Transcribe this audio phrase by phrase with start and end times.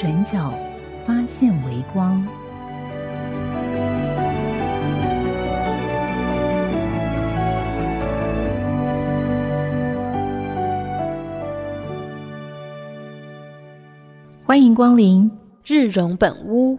[0.00, 0.50] 转角
[1.06, 2.26] 发现微光。
[14.46, 15.30] 欢迎光临
[15.66, 16.78] 日荣本屋。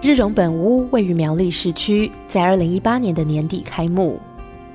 [0.00, 4.18] 日荣本屋位于苗栗市区，在二零一八年的年底开幕。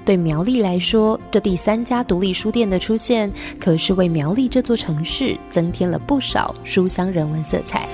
[0.07, 7.85] 对苗栗来说，这第三家独立书店的出现，可是为苗栗这座城市增添了不少书香人文色彩。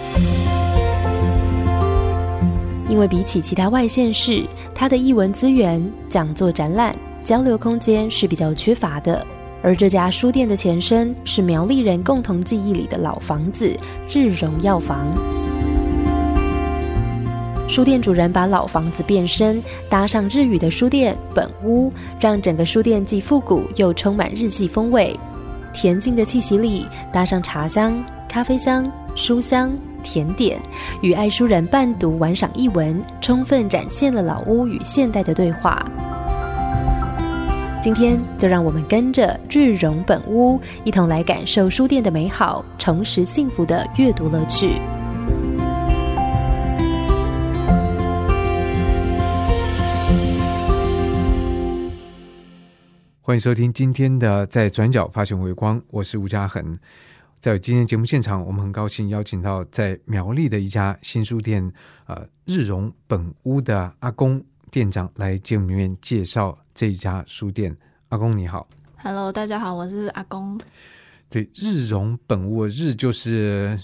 [2.87, 4.43] 因为比起其他外县市，
[4.75, 9.25] 它的译文资源、讲座、展览、交流空间是比较缺乏的。
[9.63, 13.75] 而这家书店的前身是苗栗人共同记忆里的老房子——
[14.13, 15.42] 日荣药房。
[17.73, 25.19] 书店主人把老房子变身，搭上日语的书店本屋，让整个书店既复古又充满日系风味。
[25.73, 27.95] 恬静的气息里，搭上茶香、
[28.29, 30.59] 咖啡香、书香、甜点，
[31.01, 35.83] 与爱书人伴读玩赏译文，充分展现了老屋与现代的对话。
[37.81, 44.73] 今天就让我们跟着日荣本屋，一同来感受书店的美好，重拾幸福的阅读乐趣。
[53.25, 56.77] 欢迎收听今天的《在转角发现微光》，我是吴嘉恒。
[57.39, 61.71] 在今天节目现场，我们很高兴邀请到在苗栗的一家新书店——
[62.05, 67.73] 呃日荣本屋的阿公店长来节目里面介绍这一家书店。
[68.09, 68.67] 阿公你好
[68.97, 70.59] ，Hello，大家好，我是阿公。
[71.29, 73.79] 对，日荣本屋，日就是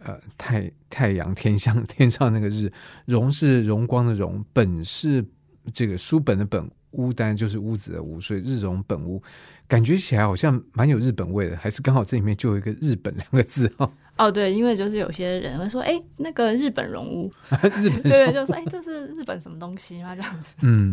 [0.00, 2.70] 呃太太阳天象天上那个日，
[3.06, 5.24] 荣是荣光的荣，本是
[5.72, 6.70] 这个书本的本。
[6.92, 9.22] 屋丹就是屋子的屋，所以日荣本屋
[9.66, 13.90] 感觉起来好像蛮有日本味的，还是刚好这里面就有一个日本两个字哈。
[14.16, 17.30] 哦，对，因为就是有些人会说，哎，那个日本荣屋，
[17.76, 20.14] 日本对，就说，哎，这是日本什么东西吗？
[20.16, 20.56] 这样子。
[20.62, 20.92] 嗯，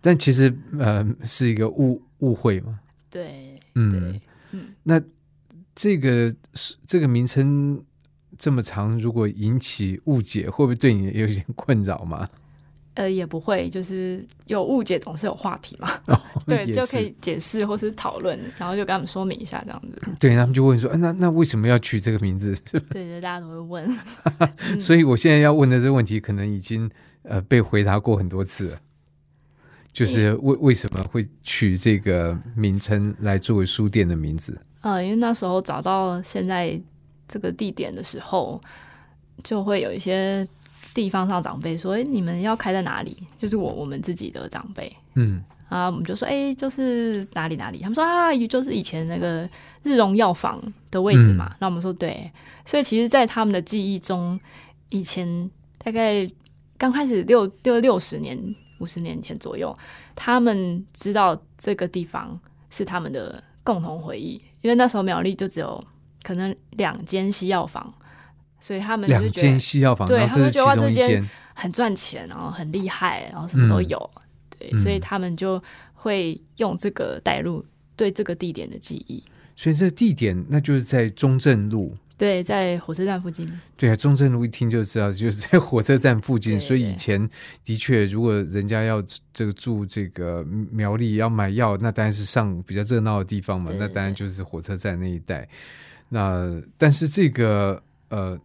[0.00, 2.80] 但其实呃是一个误误会嘛。
[3.10, 4.74] 对，嗯嗯。
[4.82, 5.00] 那
[5.74, 6.34] 这个
[6.84, 7.80] 这个名称
[8.36, 12.28] 这么长，如果引起误解，会不会对你有一点困扰吗？
[12.94, 15.90] 呃，也不会，就是有误解总是有话题嘛，
[16.46, 20.00] 对， 就可以解释或是讨论，然后就跟他们说明一下这样子。
[20.20, 22.54] 对他们就问说，那那为什么要取这个名字？
[22.70, 23.98] 对 对，大家都会问。
[24.78, 26.88] 所以我现在要问的这个问题，可能已经
[27.24, 28.78] 呃被回答过很多次了，
[29.92, 34.56] 就是为为什么会取这个名称来作为书店的名字？
[34.82, 36.80] 呃，因为那时候找到现在
[37.26, 38.60] 这个地点的时候，
[39.42, 40.46] 就会有一些。
[40.92, 43.16] 地方上长辈说：“哎，你们要开在哪里？
[43.38, 47.78] 就是我我们自己的长辈，嗯啊，我们就说：哎，就是哪里哪里。
[47.78, 49.48] 他们说啊，就是以前那个
[49.82, 51.56] 日荣药房的位置嘛。
[51.60, 52.30] 那我们说对，
[52.66, 54.38] 所以其实，在他们的记忆中，
[54.90, 56.28] 以前大概
[56.76, 58.38] 刚开始六六六十年、
[58.78, 59.76] 五十年前左右，
[60.14, 65.82] 他们知道这个地方是他们的共同回忆，因为那时候苗栗就只有
[66.22, 67.92] 可能两间西药房。”
[68.64, 74.10] 所以他们两间西药房，对他们觉得这间很赚钱，然后很厉害，然后什么都有，
[74.58, 77.62] 对，所以他们就会用这个带入
[77.94, 79.22] 对这个地点的记忆。
[79.54, 83.46] 所以这个地点那就是在中正路，对，在火车站附近。
[83.76, 86.58] 对啊，中正路一听就知道就是在火车站附近。
[86.58, 87.28] 所以以前
[87.64, 89.04] 的确，如果人家要
[89.34, 93.70] 这个住这个苗栗要买药，那当然是上比较热闹的地方嘛。
[93.78, 95.46] 那当然就是火车站那一带。
[96.08, 98.40] 那但是这个呃。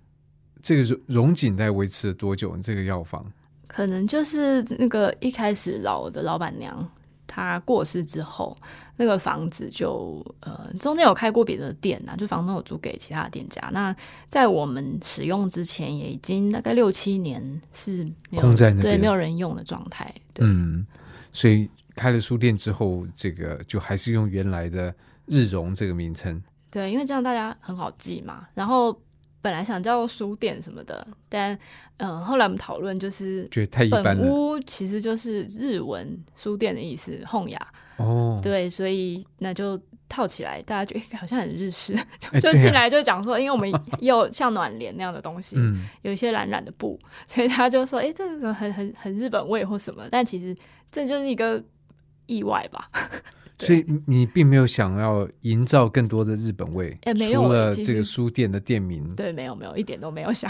[0.61, 2.55] 这个荣荣景在维持了多久？
[2.57, 3.25] 这个药房
[3.67, 6.85] 可能就是那个一开始老的老板娘
[7.25, 8.57] 她过世之后，
[8.97, 13.69] 那个房子就呃中间有开过别的店呐，就房东有租给其他的店家。
[13.71, 13.95] 那
[14.27, 18.05] 在我们使用之前，也已经大概六七年是
[18.35, 20.13] 空在那对没有人用的状态。
[20.39, 20.85] 嗯，
[21.31, 24.93] 所以开了书店之后，这个就还是用原来的
[25.25, 26.41] 日荣这个名称。
[26.71, 28.47] 对，因为这样大家很好记嘛。
[28.53, 28.99] 然后。
[29.41, 31.57] 本来想叫书店什么的，但
[31.97, 37.67] 嗯，后来我们讨论就是觉得太一般本屋其实就是日文书店的意思，honk 雅。
[37.97, 38.39] 哦。
[38.43, 41.93] 对，所以那就套起来，大家觉得好像很日式，
[42.41, 43.69] 就进来就讲说，因为我们
[43.99, 50.55] 也有像暖帘那样的东西，嗯，有一些染染的布，所以他就说，哎、这个很很很日本味或什么，但其实
[50.91, 51.63] 这就是一个
[52.25, 52.89] 意外吧。
[53.59, 60.49] 对所以你并没有想要营造更多的日本味，哎没有除了这个书店的店名，对，没有没有，一点都没有想。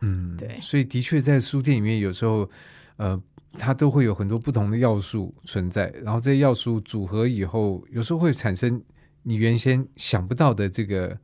[0.00, 2.48] 嗯， 对所以的确在书店里面，有时候
[2.96, 3.22] 呃，
[3.58, 8.82] 它都会有很多不同的要素存在，然后这些要素组合以后，有时候会产生
[9.22, 11.18] 你原先想不到的这个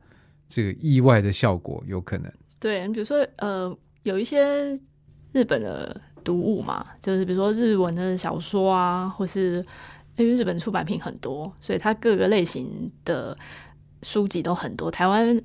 [0.47, 2.31] 这个意外的效果，有可能。
[2.59, 4.77] 对，比如说呃，有一些
[5.31, 9.65] 日本的读物嘛，就是比如说日文的小说啊，或是
[10.15, 13.35] 因为日本出版品很多，所以它各个类型的
[14.01, 14.91] 书籍都很多。
[14.91, 15.41] 台湾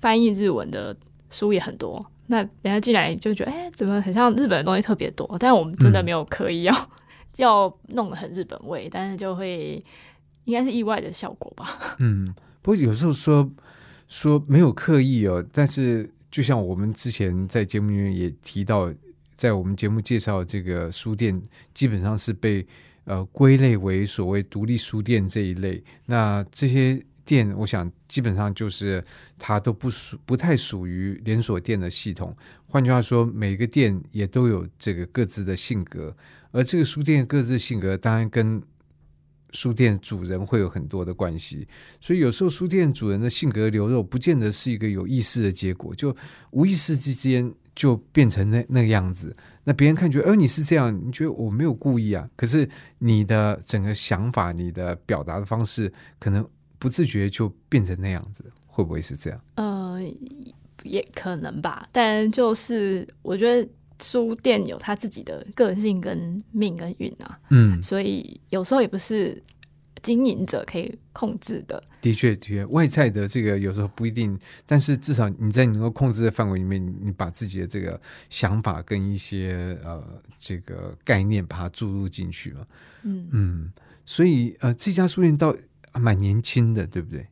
[0.00, 0.96] 翻译日文的
[1.30, 5.36] 书也很多，那人家进来就觉得，哎、怎么很像日本的东西特别多？
[5.38, 6.74] 但我们真的没有刻意要、
[7.36, 9.84] 要弄得很日本味，但是就会
[10.44, 11.96] 应该是意外的效果吧。
[12.00, 13.50] 嗯，不过有时候说
[14.08, 18.90] 说没有刻意哦，但是就像我们之前在节目里面也提到，
[19.36, 21.42] 在我们节目介绍这个书店，
[21.74, 22.66] 基本上是被
[23.06, 25.82] 呃归类为所谓独立书店这一类。
[26.04, 29.04] 那这些店，我想基本上就是
[29.36, 32.32] 它都不属不太属于连锁店的系统。
[32.66, 36.16] 换句话说，每个店也都有这个各自的性格，
[36.52, 38.62] 而这个书店各自性格，当然跟
[39.52, 41.66] 书店主人会有很多的关系。
[42.00, 46.14] 所以有时候书店主人的性格流露，不见得是一个有意识的结果，就
[46.50, 49.34] 无意识之间就变成那那个样子。
[49.68, 52.68] 那别人看觉得，呃，你是这样，你觉得我没有故意啊，可是
[52.98, 56.48] 你的整个想法、你的表达的方式，可能
[56.78, 59.40] 不自觉就变成那样子，会不会是这样？
[59.56, 59.98] 呃，
[60.84, 63.68] 也可能吧，但就是我觉得
[64.00, 69.42] 书店有他自己的个性跟命跟运啊，嗯，所以有时候也不是
[70.06, 71.82] 经营者可以控制的。
[72.00, 78.00] 的确，的确，外在的这个有时候不一定，但是至少你在你能够控制的范围里面，你你把自己的这个
[78.30, 80.00] 想法跟一些呃
[80.38, 82.64] 这个概念把它注入进去嘛。
[83.02, 83.72] 嗯，嗯，
[84.04, 85.52] 所以呃，这家书店倒
[85.94, 87.26] 蛮年轻的，对不对？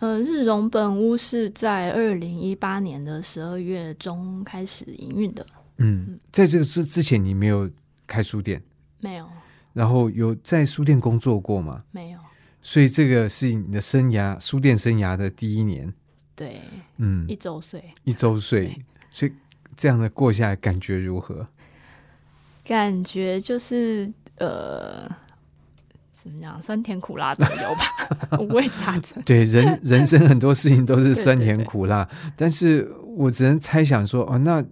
[0.00, 7.70] 呃，日荣本屋是在二零一八年的十二月中开始营运的，嗯，在这个之之前你没有
[8.04, 8.60] 开书店，
[8.98, 9.28] 没有，
[9.72, 11.82] 然后有在书店工作过吗？
[11.90, 12.18] 没有，
[12.62, 15.92] 所以这个是你的生涯书店生涯的第一年，
[16.34, 16.60] 对，
[16.98, 18.78] 嗯一，周岁，一周岁，
[19.10, 19.32] 所以
[19.76, 21.46] 这样的过下来感觉如何？
[22.64, 25.10] 感觉就是呃。
[26.14, 26.62] 怎么讲？
[26.62, 29.20] 酸甜苦辣都有吧， 五味杂陈。
[29.24, 34.64] 对人 人生很多事情都是酸甜对对苦辣，但是我只能猜想说，哦，那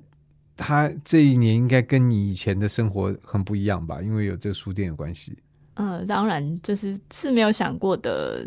[0.61, 4.03] 他这一年应该跟你以前的生活很不一样吧？
[4.03, 5.37] 因为有这个书店的关系。
[5.75, 8.47] 嗯，当然就是是没有想过的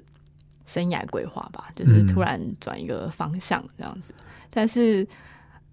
[0.65, 4.13] 生涯规划吧，就是嗯突然转一个方向这样子。
[4.51, 5.06] 但是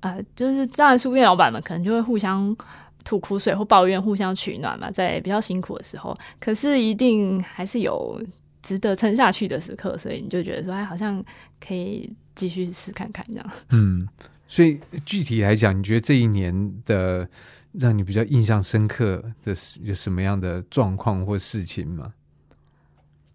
[0.00, 2.56] 呃，就是当然书店老板们可能就会互相
[3.04, 8.18] 吐苦水或抱怨，互相取暖嘛，在比较辛苦的时候，可是一定还是有
[8.62, 11.22] 值得撑下去的时刻，所以你就觉得说，哎，好像
[11.60, 13.50] 可以继续试看看这样。
[13.72, 14.08] 嗯，
[14.50, 17.28] 所以具体来讲，你觉得这一年的
[17.70, 22.12] 让你比较印象深刻的是有什么样的状况或事情吗？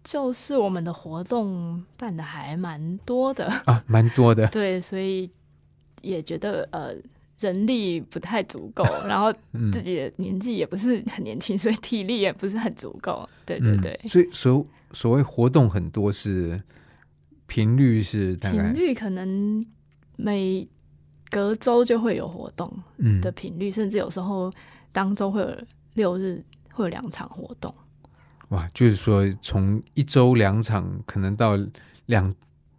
[0.04, 4.46] 就是我们的活动办的还蛮多的， 啊，蛮多的。
[4.52, 5.30] 对，所以
[6.02, 6.94] 也觉得呃
[7.40, 13.26] 人力不太足够， 然后嗯自己的年纪也不是很年轻，所以体力也不是很足够。
[13.46, 16.62] 对对对，嗯所以所所谓活动很多是
[17.46, 19.64] 频率是大概频率可能
[20.16, 20.68] 每
[21.30, 24.52] 隔周就会有活动嗯的频率，甚至有时候
[24.92, 25.56] 当周会有
[25.94, 26.42] 六日
[26.72, 27.74] 会有两场活动。
[28.50, 31.58] 哇，就是说从一周两场，可能到
[32.06, 32.32] 两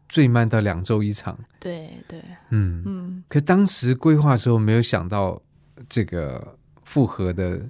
[0.07, 1.37] 最慢到两周一场。
[1.59, 5.41] 对对，嗯，嗯，可当时规划的时候没有想到
[5.89, 7.61] 这个复合的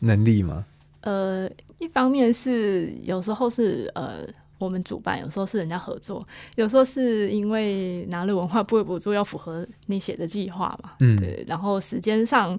[0.00, 0.66] 能力吗？
[1.02, 1.48] 呃，
[1.78, 4.26] 一方面是有时候是呃
[4.58, 12.58] 我们主办，有时候是人家合作，有时候是因为拿了文化部的补助要符合你写的计划嘛，嗯，对，然后时间上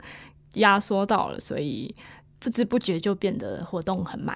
[0.55, 1.93] 压缩到了，所以
[2.39, 4.35] 不知不觉就变得活动很满，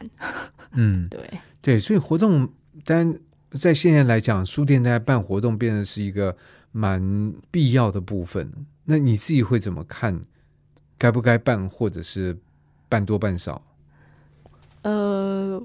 [0.72, 1.20] 嗯， 对，
[1.62, 2.50] 对，所以活动，
[2.84, 3.18] 但
[3.52, 6.36] 在现在来讲，书店大家办活动变得是一个
[6.72, 8.52] 蛮必要的部分。
[8.86, 10.22] 那你自己会怎么看？
[10.98, 12.38] 该不该办，或者是
[12.90, 13.62] 办多办少？
[14.82, 15.62] 呃，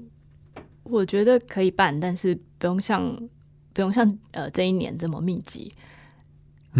[0.85, 3.15] 我觉得可以办，但是不用像
[3.73, 5.73] 不用像呃这一年这么密集。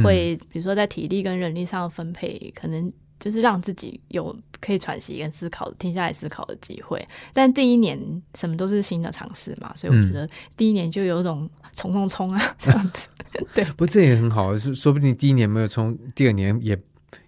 [0.04, 7.08] 会比如说在体力跟人力上分配，可能就是让自己有可以喘息跟思考、停下来思考的机会。
[7.32, 7.98] 但第一年
[8.34, 13.08] 什么都是新的尝试嘛，所以我觉得第一年就有种冲冲冲啊 这样子。
[13.54, 16.78] 对，不这也很好，说说不定第一年没有冲，第二年也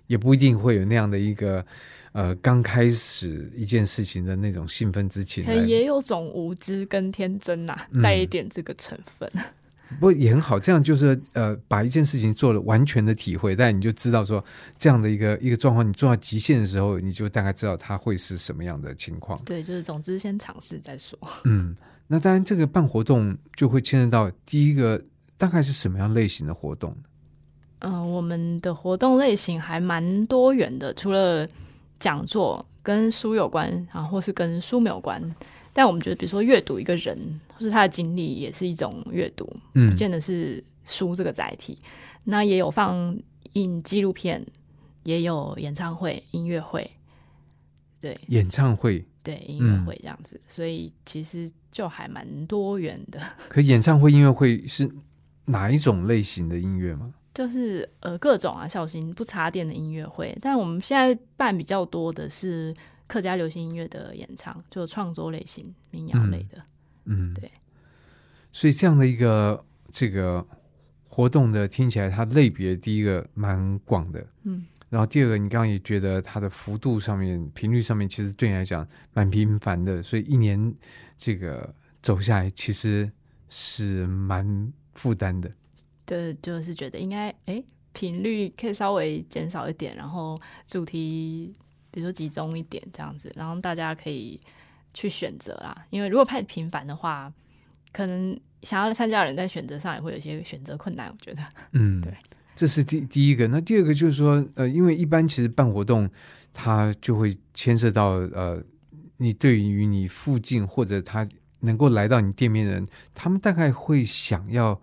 [0.08, 1.66] 也不一定会有那样的一个。
[2.18, 9.32] 呃，刚开始一件事情的那种兴奋之情，也有种无知跟天真呐，带一点这个成分。
[10.00, 14.44] 不过也很好，这样就是呃，把一件事情做了完全的体会，但你就知道说
[14.80, 19.40] 这样的一个一个状况，你做到极限的时候，你就大概知道它会是什么样的情况。
[19.46, 21.20] 对，就是总之先尝试再说。
[21.46, 21.76] 嗯，
[22.08, 25.00] 那当然，这个办活动就会牵涉到第一个
[25.38, 26.98] 大概是什么样类型的活动？
[27.82, 31.48] 嗯，我们的活动类型还蛮多元的，除了。
[32.00, 35.22] 讲座跟书有关，然后或是跟书没有关，
[35.74, 41.80] 但我们觉得，比如说阅读一个人或是他的经历，也是一种阅读，不见得是书这个载体。
[42.24, 43.18] 那也有放
[43.54, 44.46] 映纪录片，
[45.04, 46.90] 也有演唱会、音乐会，
[48.00, 53.20] 对， 演唱会，对，音乐会这样子，所以其实就还蛮多元的。
[53.50, 54.90] 可演唱会、音乐会是
[55.46, 57.14] 哪一种类型的音乐吗？
[57.38, 62.74] 就是呃各种啊，小型不插电的音乐会，但我们现在办比较多的是
[63.06, 66.60] 客家流行音乐的演唱，就创作类型、民谣类的。
[67.06, 67.52] 嗯，对。
[68.52, 70.44] 所以这样的一个这个
[71.08, 80.74] 活动的，听起来它类别第一个蛮广的，嗯，然后第二个你刚刚也觉得它的幅度上面、频率上面，其实对你来讲蛮频繁的，所以一年
[81.16, 83.12] 这个走下来其实
[83.48, 85.52] 是蛮负担的。
[86.08, 87.62] 对，就是觉得应该哎，
[87.92, 91.54] 频率可以稍微减少一点，然后主题
[91.92, 94.40] 比如说集中一点这样子，然后大家可以
[94.94, 95.86] 去选择啦。
[95.90, 97.32] 因为如果太频繁的话，
[97.92, 101.10] 可能想要参加的人在选择上也会有些选择困难。
[101.10, 102.14] 我觉得，嗯，对，
[102.56, 103.46] 这是第第一个。
[103.50, 106.10] 那第二个就是说，呃，因为一般其实办活动，
[106.54, 108.64] 它就会牵涉到呃，
[109.18, 111.28] 你对于你附近或者他
[111.60, 114.82] 能够来到你店面的人，他们大概会想要。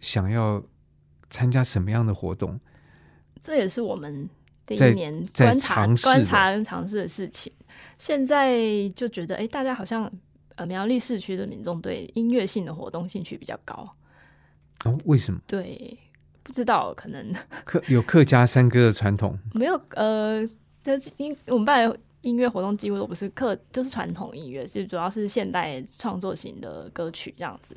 [0.00, 0.62] 想要
[1.28, 2.58] 参加什么样的活动？
[3.42, 4.28] 这也是我们
[4.66, 7.52] 第一年观察、观察跟尝试的事情。
[7.96, 8.58] 现在
[8.94, 10.10] 就觉得，哎，大家好像
[10.56, 13.88] 呃苗栗市区的民众对音乐性的活动兴趣比较高。
[14.84, 15.40] 哦，为什么？
[15.46, 15.96] 对，
[16.42, 17.32] 不知道，可能
[17.64, 19.38] 客 有客家山歌的传统。
[19.54, 20.46] 没有，呃，
[20.82, 27.74] 这音我们办的音乐活动几乎都不是客，就是传统音乐，其实主要是现代创作型的歌曲这样子。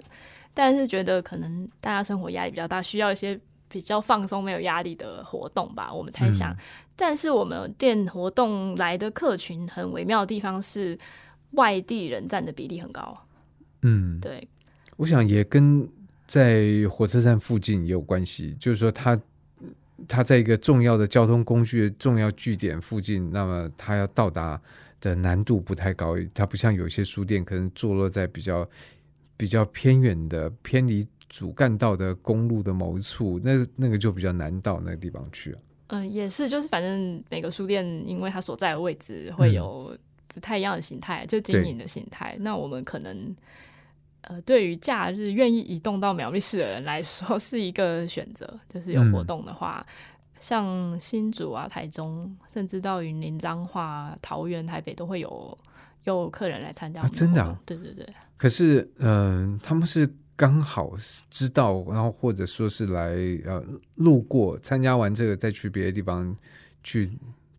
[0.53, 5.91] 但是觉得可能大家生活压力比较大，需要一些比较放松、没有压力的活动吧。
[5.91, 6.55] 我们猜想，
[6.95, 10.95] 但是我们店活动来的客群很微妙的地方是，
[11.51, 13.17] 外地人占的比例很高。
[13.81, 14.47] 嗯，对。
[14.97, 15.89] 我想也跟
[16.27, 19.19] 在火车站附近也有关系，就是说他
[20.07, 24.61] 他在一个重要的交通工具的重要据点附近，那么他要到达
[25.01, 26.15] 的难度不太高。
[26.31, 28.69] 它不像有些书店可能坐落在比较。
[29.35, 35.59] 比较偏远的、偏离主干道的公路的某一处，那那个就比较难到那个地方去啊。
[35.87, 39.95] 嗯，也是，就是反正每个书店，因为它所在的位置会有
[40.27, 42.35] 不太一样的形态，就经营的形态。
[42.39, 43.35] 那我们可能，
[44.21, 48.47] 呃，对于假日愿意移动到苗栗市的人来说，是一个选择。
[48.69, 49.85] 就是有活动的话，
[50.39, 55.57] 像新竹啊、台中，甚至到云林、彰化、桃园、台北，都会有。
[56.03, 57.57] 有客人来参加，真的？
[57.65, 58.07] 对对对。
[58.37, 60.93] 可是，嗯，他们是刚好
[61.29, 63.63] 知道，然后或者说是来呃
[63.95, 66.35] 路过参加完这个，再去别的地方
[66.83, 67.09] 去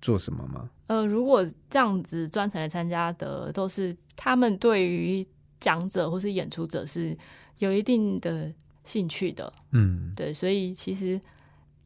[0.02, 0.68] 做什么吗？
[0.88, 5.26] 呃，如果这样子专程来参加的，都是他们对于
[5.58, 7.16] 讲者或是演出者是
[7.58, 8.52] 有一定的
[8.84, 9.50] 兴趣的。
[9.70, 11.18] 嗯，对，所以其实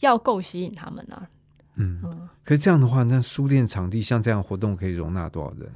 [0.01, 1.29] 要够吸引他们呢。
[1.77, 2.29] 嗯嗯。
[2.43, 5.71] 可是这样的话，那书店场地像这样活动可以容纳多少人？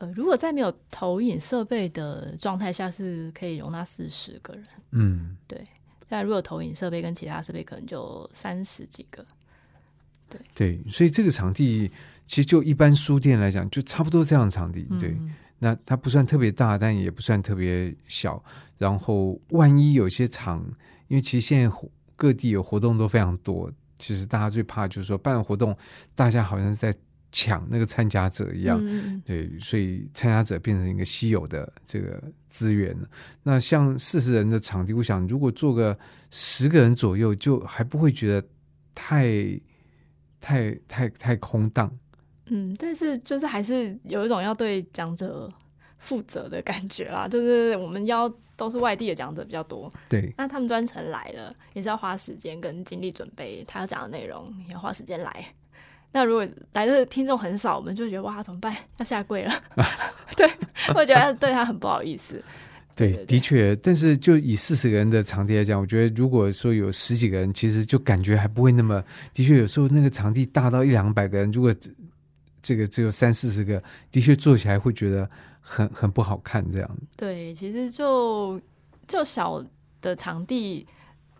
[0.00, 4.64] 呃，如果在没有投影设备的状态下，是可以容纳四十个人。
[4.92, 5.62] 嗯，对。
[6.08, 9.24] 但如果投影设备跟其他设备，可能就三十几个。
[10.30, 11.90] 对对，所以这个场地
[12.26, 14.86] 其实就一般书店来讲，就差不多这样的场地。
[15.00, 15.16] 对，
[15.58, 18.42] 那它不算特别大，但也不算特别小。
[18.78, 20.64] 然后万一有些场，
[21.08, 21.76] 因为其实现在
[22.14, 25.76] 各地有活动都非常多，其实大家最怕就是说办活动，
[26.14, 26.94] 大家好像是在。
[27.30, 28.82] 抢那个参加者一样，
[29.24, 32.96] 对，所以参加者变成一个稀有的这个资源
[33.42, 35.96] 那像四十人的场地，我想如果做个
[36.30, 38.48] 十个人左右，就还不会觉得
[38.94, 39.60] 太
[40.40, 41.90] 太太太空荡。
[42.46, 45.52] 嗯，但是就是还是有一种要对讲者
[45.98, 47.28] 负责的感觉啦。
[47.28, 55.44] 就是我们要都是外地的讲者比较多，对，那他们专程来了，也是要花时间跟精力准备他要讲的内容，也要花时间来。
[56.12, 58.74] 那如果来的听众很少，我们就觉得哇，怎么办？
[58.98, 59.52] 要下跪了。
[60.36, 60.50] 对，
[60.94, 62.42] 我觉得对他很不好意思。
[62.96, 69.00] 对，的确，但是就以四十个人的场地来讲，我觉得如果说有十几个人，其实就感觉还不会那么。
[69.32, 71.72] 的确，有时候那个场地大到一两百个人，如果
[72.60, 76.68] 这个只有三四十个，的确做起来会觉得很 很不好看。
[76.72, 76.90] 这样。
[77.16, 78.60] 对，其实就
[79.06, 79.64] 就小
[80.00, 80.84] 的场地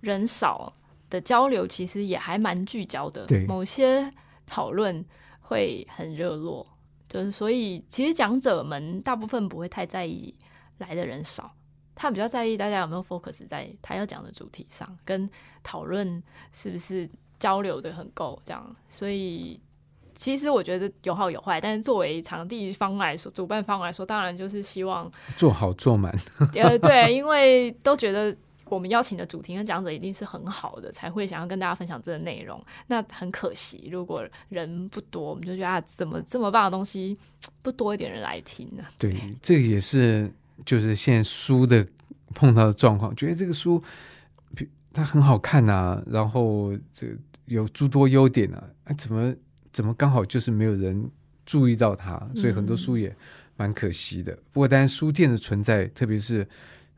[0.01, 0.73] 人少
[1.11, 3.27] 的交流，其实也还蛮聚焦的。
[3.27, 4.09] 对，某些
[4.49, 5.05] 讨论
[5.40, 6.67] 会很热络，
[7.09, 10.35] 就是所以其实讲者们大部分不会太在意。
[10.78, 11.52] 来的人少，
[11.97, 15.28] 他比较在意大家有没有 focus 在他要讲的主题上，跟
[15.64, 18.76] 讨论是不是交流的很够这样。
[18.88, 19.61] 所以
[20.14, 26.17] 其实我觉得有好有坏，但是作为场地方来说，主办方来说，当然就是希望做好做满。
[26.55, 28.33] 呃，对，因为都觉得
[28.71, 32.63] 我们邀请的主题跟讲者一定是很好的，才会想要跟大家分享这个内容。
[32.87, 37.17] 那很可惜，如果人不多，我们就觉得啊，怎么这么棒的东西
[37.63, 38.85] 不多一点人来听呢？
[38.99, 40.33] 对，这也是。
[40.67, 41.87] 就是现在书的
[42.35, 43.81] 碰到的状况，觉得这个书
[44.93, 47.07] 它很好看呐，然后这
[47.45, 49.33] 有诸多优点啊，怎么
[49.71, 51.09] 怎么刚好就是没有人
[51.47, 53.17] 注意到它，所以很多书也
[53.57, 54.37] 蛮可惜的。
[54.51, 56.45] 不过，当然书店的存在，特别是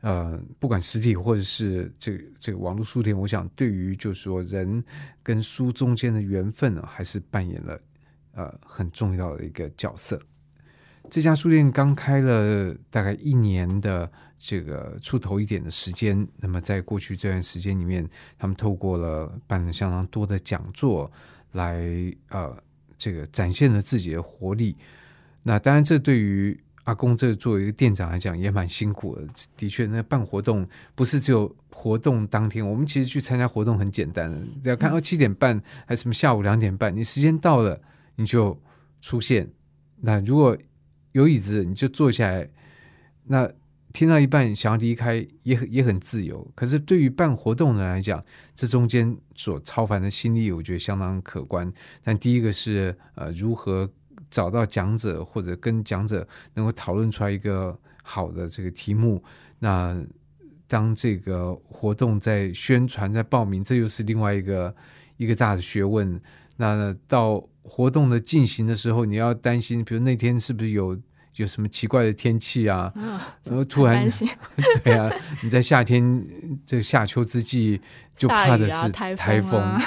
[0.01, 4.83] 呃，不管实体或者是这个这个网络书店，我想对于就是说人
[5.23, 7.79] 跟书中间的缘分呢，还是扮演了
[8.33, 10.19] 呃很重要的一个角色。
[11.09, 21.11] 这家书店刚开了大概一年的这个出头一点的时间，那么在过去这段时间里面，他们透过了办了相当多的讲座，
[21.51, 21.83] 来
[22.29, 22.55] 呃
[22.97, 24.77] 这个展现了自己的活力。
[25.43, 29.27] 那当然，这对于阿公这作为一个店长来讲也蛮辛苦的。
[29.55, 37.79] 的确，那办活动不是只有活动当天，我们其实去参加活动很简单的，只要看到七点半还是什么下午两点半，你时间到了
[38.15, 38.59] 你就
[39.01, 39.49] 出现。
[40.01, 40.57] 那如果
[41.11, 42.49] 有椅子你就坐下来，
[43.25, 43.51] 那
[43.93, 46.49] 听到一半想要离开也很也很自由。
[46.55, 48.23] 可是对于办活动的人来讲，
[48.55, 51.71] 这中间所超凡的心力，我觉得相当可观。
[52.03, 53.87] 但第一个是呃，如何
[54.31, 59.23] 找到讲者或者跟讲者能够讨论出来一个好的这个题目。
[59.59, 60.01] 那
[60.65, 64.73] 当这个活动在宣传、在报名，这又是另外一个
[65.17, 66.19] 一个大的学问。
[66.55, 70.97] 那到活动的进行的时候，你要担心，比如那天是不是有
[71.35, 72.91] 有什么奇怪的天气啊？
[73.43, 74.07] 然后突然，
[74.83, 75.11] 对啊，
[75.43, 76.25] 你在夏天
[76.65, 77.81] 这个夏秋之际，
[78.15, 79.79] 就怕的是台风。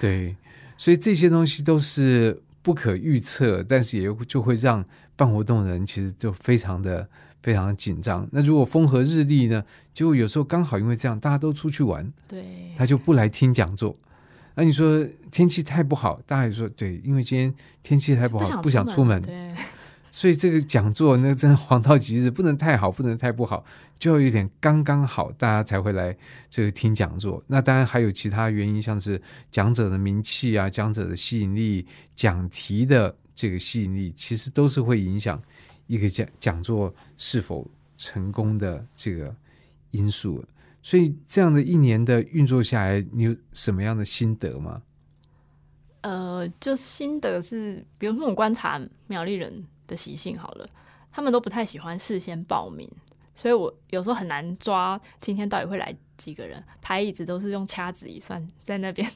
[0.00, 0.36] 对，
[0.76, 7.08] 所以这些东西都是不可预测，但是也就会让办活动的人其实就非常的
[7.40, 8.28] 非常的紧张。
[8.32, 9.64] 那如果风和日丽呢？
[9.94, 12.44] 结果有时候刚好因为这样，大家都出去玩，对，
[12.76, 13.96] 他就不来听讲座。
[14.56, 19.22] 那你说天气太不好，大家也说对，因为今天天气太不好，不想出门。
[20.16, 23.62] 所以这个讲座那真的黄道吉日，不能太好，不能太不好，
[24.00, 26.16] 就要有点刚刚好，大家才会来
[26.48, 27.44] 这个听讲座。
[27.48, 35.38] 那当然还有其他原因，像是讲者的名气啊，讲者的吸引力，讲题的这个吸引力，其实都是会影响
[35.86, 39.36] 一个讲讲座是否成功的这个
[39.90, 40.42] 因素。
[40.82, 44.80] 所以这样的一年的运作下来，你有什么样的心得吗？
[46.00, 50.68] 呃，就心得是，比如说我观察苗栗人的习性好了，
[51.12, 52.90] 他们都不太喜欢事先报名。
[53.34, 59.06] 所以我有时候很难抓今天到底会来几个人，排椅子都是用掐指一算，在那边，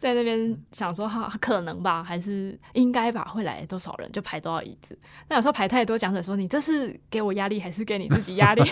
[0.00, 4.98] 在那边想说哈可能吧，还是应该吧，会来多少人就排多少椅子。
[5.28, 8.62] 那有时候排太多，讲者说你这是给我压力还是给你自己压力？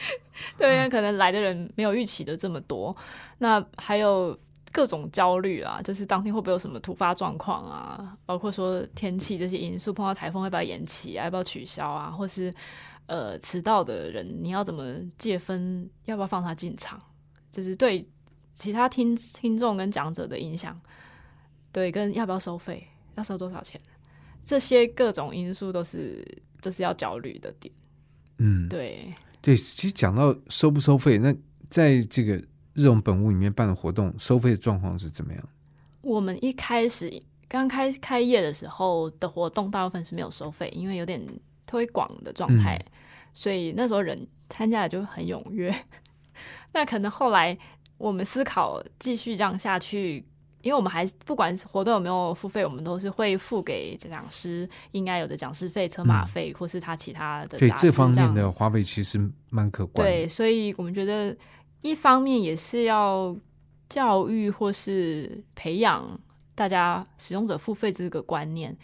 [0.58, 2.94] 对，可能来的人没有预期的这么多。
[3.38, 4.38] 那还有
[4.78, 8.16] 各种焦虑啊，就是当天会不会有什么突发状况啊？
[8.24, 11.24] 包括说天气这些因素，碰到台风要不要延期啊？
[11.24, 12.10] 要不要取消啊？
[12.10, 12.54] 或是？
[13.06, 15.88] 呃，迟到的人你要怎么借分？
[16.04, 17.00] 要不要放他进场？
[17.50, 18.06] 就是对
[18.52, 20.78] 其他听听众跟讲者的影响，
[21.72, 23.80] 对，跟要不要收费，要收多少钱？
[24.44, 26.22] 这些各种因素都是
[26.60, 27.74] 就是要焦虑的点。
[28.36, 29.10] 嗯，对
[29.40, 31.34] 对，其实讲到收不收费，那
[31.70, 32.38] 在这个
[32.78, 35.48] 日荣本屋里面办的活动，收费的状况是怎么样？
[36.00, 41.22] 我们一开始刚开开业的时候的活动，大部分是没有收费，因为有点。
[41.70, 42.82] 推广的状态，
[43.34, 45.70] 所以那时候人参加的就很踊跃。
[46.72, 47.54] 那可能后来
[47.98, 50.24] 我们思考继续这样下去，
[50.62, 57.58] 因为我们还不管活动有没有付费，我们都是会付给讲师应该有的讲师费、车马费，或是他其他的。
[57.58, 60.06] 对这方面的花费其实蛮可观。
[60.06, 61.36] 对，所以我们觉得
[61.80, 63.36] 一方面也是要
[63.88, 66.18] 教育或是培养
[66.54, 68.76] 大家使用者付费这个观念，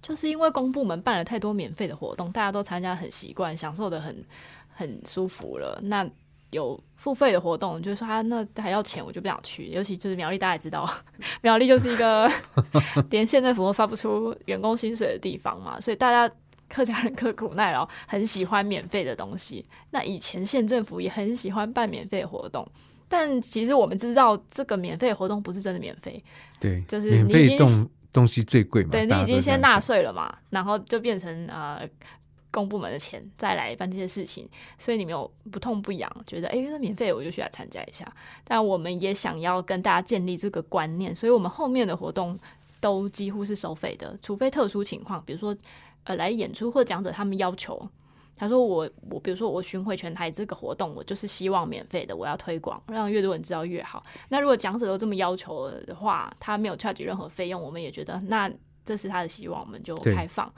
[0.00, 4.24] 就是因为公部门办了太多免费的活动，大家都参加很习惯，享受的很
[4.72, 5.78] 很舒服了。
[5.82, 6.08] 那
[6.50, 9.66] 有付费的活动，就是说他那还要钱，我就不想去。
[9.66, 10.88] 尤其就是苗栗，大家也知道，
[11.42, 12.30] 苗栗就是一个
[13.10, 16.34] 连县政府都发不出员工薪水的地方嘛，所以大家
[16.68, 19.64] 客家人刻苦耐劳，很喜欢免费的东西。
[19.90, 22.66] 那以前县政府也很喜欢办免费活动，
[23.08, 26.22] 但其实我们知道，这个免费活动不是真的免费，
[26.60, 31.88] 对，就是免费东东西最贵嘛，对你已经先纳税了嘛，然后就变成呃。
[32.50, 38.10] 公部门的钱再来办这些事情，所以你没有不痛不痒，觉得哎，那免费我就去来参加一下。
[38.42, 42.36] 但我们也想要跟大家建立这个观念，所以我们后面的活动
[42.80, 45.54] 都几乎是收费的，除非特殊情况，比如说
[46.08, 47.78] 呃来演出或讲者他们要求，
[48.34, 54.02] 他说我我比如说我巡回全台这个活动，我就是希望免费的，我要推广，让越多人知道越好。
[54.30, 58.50] 那如果讲者都这么要求的话，他没有 charge 任何费用，我们也觉得那
[58.86, 60.50] 这是他的希望，我们就开放。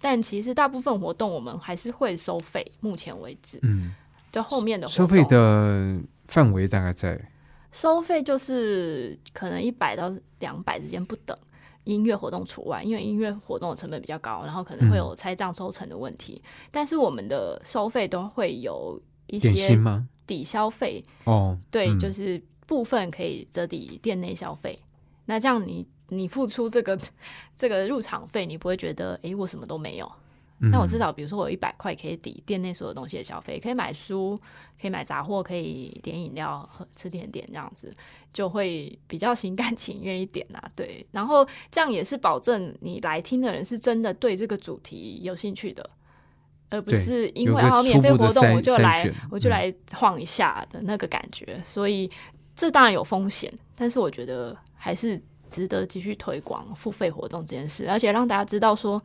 [0.00, 3.94] 但其实大部分活动我们还是会收费，目前为止，嗯，
[4.32, 7.20] 就后面的收费的范围大概在
[7.70, 11.36] 收费就是可能一百到两百之间不等，
[11.84, 16.42] 音乐活动除外，因为音乐活动的成本比较高，然后可能会有拆账抽成的问题。
[16.70, 19.78] 但是我们的收费都会有一些
[20.26, 24.78] 抵消费哦，对，就是部分可以折抵店内消费。
[25.26, 25.86] 那这样你。
[26.12, 26.98] 你付出这个
[27.56, 30.12] 这个入场费，你不会觉得哎，我什么都没有。
[30.62, 34.38] 那我至少比如说我有一百块可以抵店内所有东西的消费，可以买书，
[34.78, 37.90] 可以买杂货，可以点饮料、喝吃甜点，这样子
[38.32, 40.70] 就会比较心甘情愿一点啊。
[40.76, 45.88] 对，然后这样也是保证你来听的人是真的对这个主题有兴趣的，
[46.68, 51.58] 而不是因为啊免费活动我就来我就来晃一下的那个感觉。
[51.64, 52.10] 所以
[52.54, 55.18] 这当然有风险，但是我觉得还是。
[55.50, 59.02] 值得继续推广付费活动这件事，而且让大家知道说，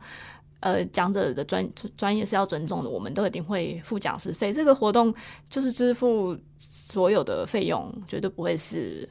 [0.60, 4.52] 呃，讲者的专专业是要尊重的，我们都一定会付讲师费。
[4.52, 5.14] 这个活动
[5.48, 9.08] 就是支付所有的费用，绝对不会是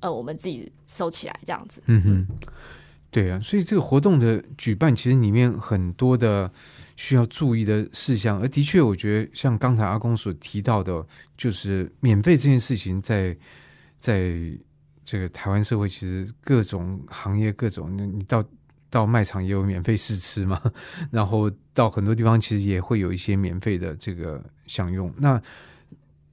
[0.00, 1.82] 呃我们自己收起来这样子。
[1.86, 2.26] 嗯哼，
[3.10, 6.50] 对啊，所以这个活动的举办其实里面很多的
[6.96, 11.06] 需要注意的事项，而的确，我觉得像刚才阿公所提到的，
[11.36, 13.36] 就是免费这件事情，在
[13.98, 14.58] 在。
[15.10, 18.44] 这个台湾社会其实各种行业各种，你到
[18.90, 20.60] 到卖场也有免费试吃嘛，
[21.10, 25.12] 然后到很多地方其实也会有一些免费的这个享用。
[25.18, 25.40] 那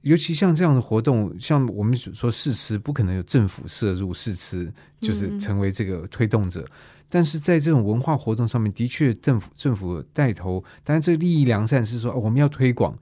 [0.02, 6.64] 尤其像这样的活动，像我们说试吃，不可能有政府摄入试吃，就是成为这个推动者。
[7.08, 12.96] 但是在这种文化活动上面，的确政府政府带头，当然这个利益良善是说我们要推广，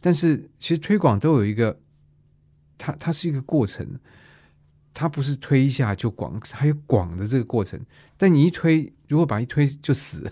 [0.00, 1.78] 但是其实推广都有一个，
[2.76, 3.98] 它它是一个过程。
[4.98, 7.80] 它不是推一下就广，还有广的这个过程。
[8.16, 10.28] 但你一推，如果把一推就死，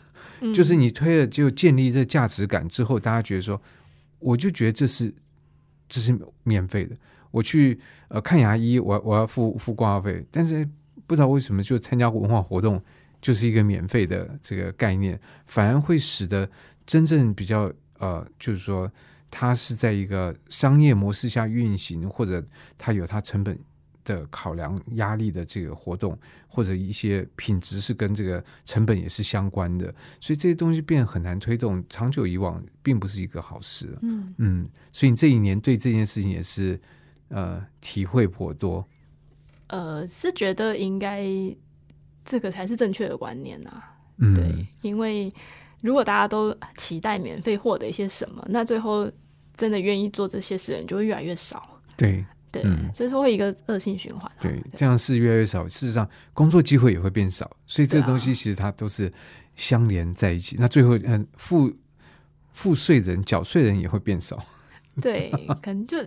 [0.53, 3.63] 就是你推了就建立这价值感之后，大家觉得说，
[4.19, 5.15] 我就觉得这是
[5.89, 6.97] 这是免费的。
[7.31, 10.69] 我去呃看牙医，我我要付付挂号费，但是
[11.07, 12.83] 不知道为什么就参加文化活动
[13.21, 16.51] 就是一个免费的这个概念，反而会使得
[16.85, 18.91] 真正比较呃，就是说
[19.31, 22.45] 它是在一个商业模式下运行，或者
[22.77, 23.57] 它有它成本。
[24.07, 26.17] 的考量压力的这个活动，
[26.47, 33.99] 或者一些品质是跟这个成本也是相关的，所以这些东西变很难推动，长久以往并不是一个好事。
[34.03, 36.81] 嗯嗯，所以你这一年对这件事情也是
[37.29, 38.87] 呃体会颇多。
[39.67, 41.27] 呃，是觉得应该
[42.25, 43.83] 这个才是正确的观念呐。
[44.19, 45.29] 嗯，对，因为
[45.83, 49.11] 如果大家都期待免费获得一些什么，那最后
[49.57, 51.81] 真的愿意做这些事的人就会越来越少。
[51.97, 52.25] 对。
[52.65, 54.31] 嗯，就是会一个恶性循环。
[54.41, 55.67] 对，这样是越来越少。
[55.69, 59.13] 事实上，工作机会也会变少，所以这个东西其实它都是
[59.55, 60.57] 相连在一起。
[60.59, 61.73] 那最后，嗯，付
[62.53, 64.39] 付税人、缴税人也会变少。
[65.01, 65.31] 对，
[65.63, 65.99] 可能就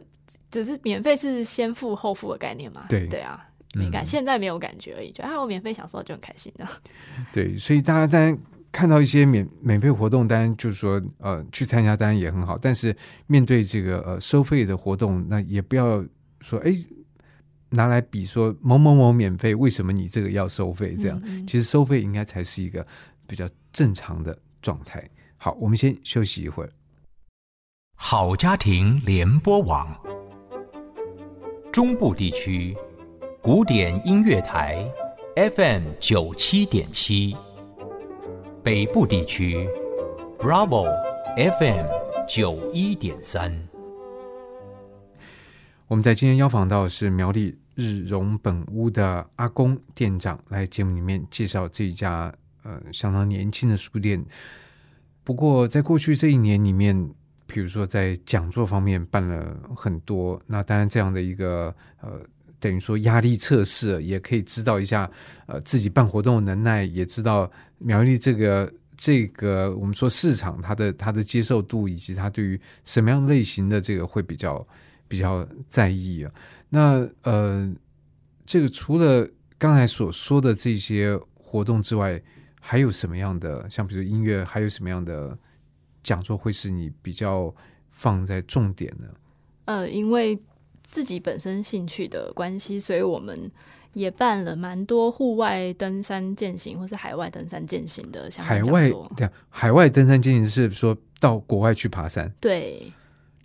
[0.49, 2.85] 只是免费是先付后付的概念嘛。
[2.89, 3.43] 对对啊，
[3.75, 6.65] 没感，现在没有感觉而已，就啊，我免费享受就很开心的。
[7.33, 8.37] 对，所以大家当然
[8.71, 12.57] 看到一些免免费活动，当然就是说呃去参加，当然也很好。
[12.57, 12.95] 但是
[13.27, 16.05] 面对这个呃收费的活动，那也不要。
[16.41, 16.73] 说哎，
[17.69, 20.95] 拿来比说某某某免费，为什么你这个要收费？
[20.95, 22.85] 这样其实收费应该才是一个
[23.27, 25.07] 比较正常的状态。
[25.37, 26.69] 好，我们先休息一会儿。
[27.95, 29.95] 好家庭联播网，
[31.71, 32.75] 中部地区
[33.41, 34.89] 古典音乐台
[35.35, 37.35] ，FM 九七点七。
[38.63, 39.67] 北部地区
[40.37, 40.85] ，Bravo
[41.35, 41.85] FM
[42.27, 43.68] 九一点三。
[45.89, 54.23] 我们在今天邀访到是苗栗日荣本屋的阿公店长，来节目里面介绍这一家呃相当年轻的书店。
[55.23, 57.09] 不过，在过去这一年里面，
[57.47, 62.21] 比如说在讲座方面办了很多，那当然这样的一个呃。
[62.61, 65.09] 等于说压力测试，也可以知道一下，
[65.45, 74.67] 呃，自己办活动的能耐，也知道苗栗这个这个我们说市场它的它的接受度，以及它对于什么样类型的这个会比较
[75.09, 76.31] 比较在意啊。
[76.69, 77.69] 那呃，
[78.45, 82.21] 这个除了刚才所说的这些活动之外，
[82.61, 83.69] 还有什么样的？
[83.69, 85.37] 像比如音乐，还有什么样的
[86.01, 87.53] 讲座会是你比较
[87.91, 89.07] 放在重点呢？
[89.65, 90.39] 呃，因为。
[90.91, 93.51] 自己本身兴趣的关系，所以我们
[93.93, 102.91] 也办了蛮多户外登山践行，或是海外登山践行的相关海外对，海外登山践行是说到国外去爬山，对，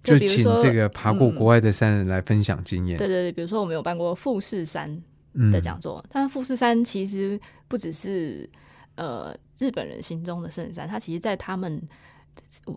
[0.05, 2.97] 就请这个爬过国外的山人来分享经验。
[2.97, 5.03] 对对对，比如说我们有办过富士山
[5.51, 8.49] 的讲座，但富士山其实不只是
[8.95, 11.83] 呃日本人心中的圣山，它其实在他们。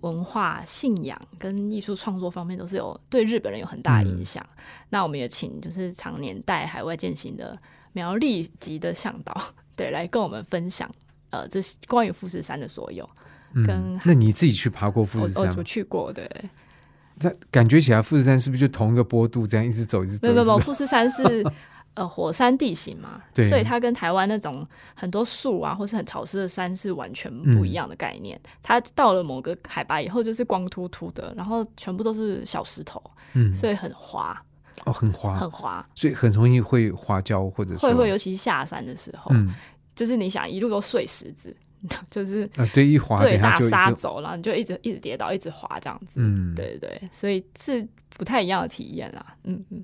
[0.02, 4.46] 文化信仰跟艺术创作方面都是有对日本人有很大影响。
[4.88, 7.60] 那我们也请就是常年带海外践行的
[7.92, 9.36] 苗栗籍的向导，
[9.76, 10.88] 对，来跟我们分享
[11.32, 13.10] 呃这些关于富士山的所有。
[13.66, 15.56] 跟那你自己去爬过富士山？
[15.58, 16.30] 我去过，对。
[17.20, 20.32] 那感觉起来富士山是不是就同一个坡度这样一直走一直走？
[20.32, 21.44] 没有没有，富士山是。
[21.98, 28.40] 呃，火山地形嘛，所以它跟台湾那种很多树啊，或是很潮湿的山是完全不一样的概念。
[28.62, 33.02] 它到了某个海拔以后，就是光秃秃的，然后全部都是小石头，
[33.34, 34.40] 嗯，所以很滑。
[34.86, 39.56] 哦，很滑，很滑，所以很容易会滑跤，或者会会，尤其是下山的时候，嗯，
[39.96, 41.58] 就是你想一路都碎石子，
[42.10, 49.84] 就是啊，对，一滑对大沙走了，你就一直一直跌倒，一直滑这样子，嗯，对对对，所以是不太一样的体验啦，嗯嗯。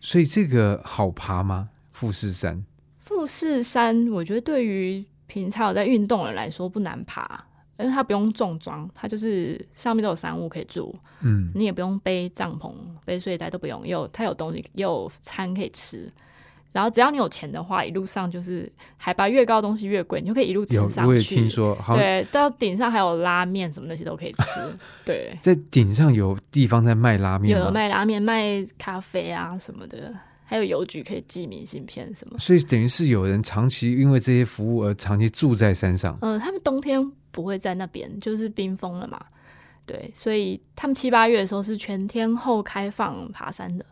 [0.00, 1.68] 所以这个好爬吗？
[1.92, 2.64] 富士山？
[2.98, 7.44] 富士山，我觉得对于平常有在运动的人来说不难爬，
[7.78, 16.10] 因为它不用重装，它就是上面都有山屋可以住，嗯，你也不用背帐篷、背睡袋都不用，有它有东西，有餐可以吃。
[16.72, 21.06] 然后只要你有钱的话，一路上就是海拔越高，东西越贵，你就可以一路吃上去。
[21.06, 24.60] 我也听说，对，到顶上还有拉面什么那些都可以吃。
[25.04, 32.38] 对，在顶上有地方在卖拉面，有卖拉面、卖咖啡啊什么的，还有邮局可以寄明信片什么。
[32.38, 36.16] 所以等于是有人长期因为这些服务而长期住在山上。
[36.22, 39.20] 嗯，他们冬天不会在那边，就是冰封了嘛。
[39.84, 43.84] 对，所以他们七八月的时候是全天候开放爬山的。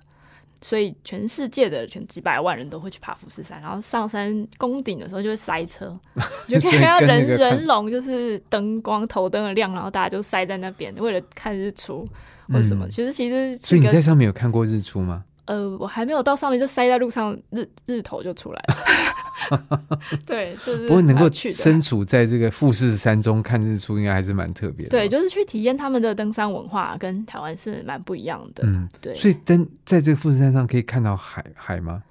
[0.62, 5.99] 所以全世界的全几百万人都会去爬富士山，然后上山攻顶的时候就会塞车，
[6.49, 12.07] 就看到人人龙，就是灯光头灯的亮，然后大家就塞在那边，为了看日出
[12.49, 12.88] 或者什么。
[12.88, 15.25] 其实其实，所以你在上面有看过日出吗？
[15.46, 18.75] 呃，我还没有到上面，就塞在路上，日日头就出来了。
[20.26, 24.90] 对，就是不过能够身处在这个富士山中看日出，应该还是蛮特别的。
[24.90, 28.64] 对，就是去体验他们的登山文化，跟台湾是蛮不一样的。
[28.66, 29.14] 嗯，对。
[29.14, 32.03] 所以登在这个富士山上可以看到海海吗？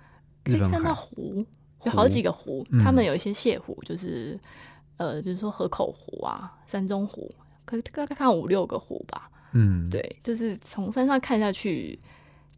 [0.43, 1.45] 可以看到湖，
[1.83, 2.65] 有好几个湖。
[2.83, 4.39] 他们有一些泻湖，就是
[4.97, 7.29] 呃，比如说河口湖啊、山中湖，
[7.65, 9.29] 可以大概看五六个湖吧。
[9.53, 11.99] 嗯，对，就是从山上看下去。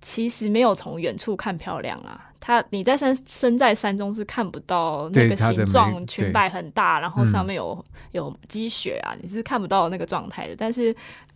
[0.02, 10.56] 其实没有从远处看漂亮啊，它你在山身在山中是看不到那个形状，裙摆很大，然后上面有有积雪啊，你是看不到那个状态的。
[10.56, 10.94] 但是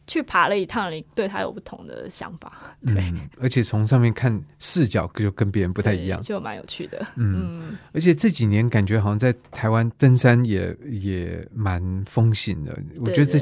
[0.08, 2.52] 去爬了一趟，你对它有不同的想法，
[2.88, 3.14] 对。
[3.40, 7.06] 而且从上面看视角就跟别人不太一样，就蛮有趣的。
[7.18, 13.40] 嗯，而且这几年感觉好像在台湾登山也也蛮风行的，我觉得这。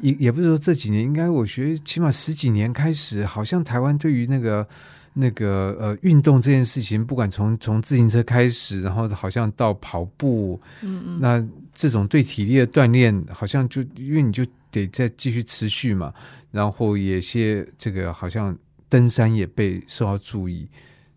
[0.00, 4.66] 也也不是说这几年，应该我觉得起码十几年开始，好像台湾对于那个
[5.12, 16.12] 那个呃运动这件事情，不管从从自行车开始，然后好像到跑步，嗯嗯，那这种对体力的锻炼，好像就因为你就得再继续持续嘛，
[16.50, 18.56] 然后也些这个好像
[18.88, 20.68] 登山也被受到注意，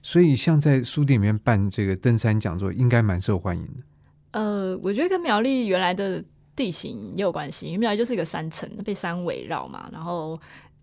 [0.04, 3.84] 所以像在书店里面办这个登山讲座，应该蛮受欢迎的。
[4.32, 6.24] 呃，我觉得跟苗栗原来的。
[6.58, 9.88] 地形也有关系，因为苗栗就是一个山城，被山围绕嘛。
[9.94, 10.38] 然后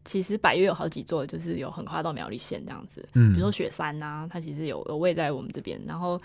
[0.04, 3.04] 其实百越有好几座，就是有横跨到苗栗县这样子。
[3.14, 5.78] 嗯，比如说雪山呐，它其实有有位在我们这边。
[5.87, 6.18] 然后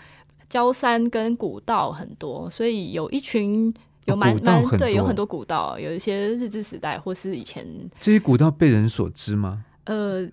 [0.48, 3.74] 焦山跟古道很多，所以有一群
[4.06, 7.66] 有蛮蛮对，有很多古道，有一些日治时代或是以前
[7.98, 9.64] 这些古道被人所知吗？
[9.84, 10.26] 呃，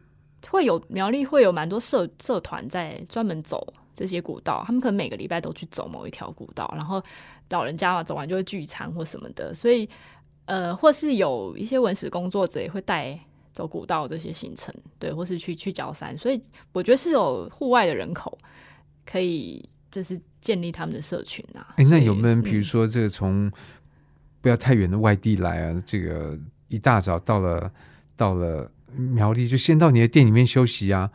[0.49, 7.01] 会有苗栗会有蛮多社社团在专门走这些古道，他们可能每个礼拜都去走某一条古道，然后
[7.49, 9.89] 老人家嘛走完就会聚餐或什么的，所以
[10.45, 13.19] 呃，或是有一些文史工作者也会带
[13.53, 16.39] 走古道这些行程，对，或是去去郊山，所以
[16.73, 18.37] 我觉得是有户外的人口
[19.03, 21.73] 可以就是建立他们的社群啊。
[21.77, 23.51] 哎，那有没有人，比如嗯说这个从
[24.41, 27.71] 不要太远的外地来啊，这个一大早到了
[28.15, 31.09] 到了苗栗，就先到你的店里面休息啊，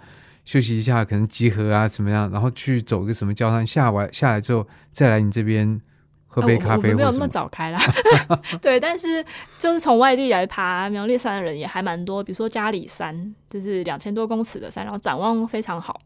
[0.45, 5.81] 休息一下，可能集合啊怎么样，然后去走个什么交山，下完下来之后再来你这边
[6.27, 7.29] 喝杯咖啡没有那么。
[7.29, 7.81] 早开啦，
[8.61, 9.25] 对，但是
[9.59, 16.01] 就是从外地来爬苗栗山的人也还蛮多，比如说嘉里山，就是两千多公尺的山，然后展望非常好。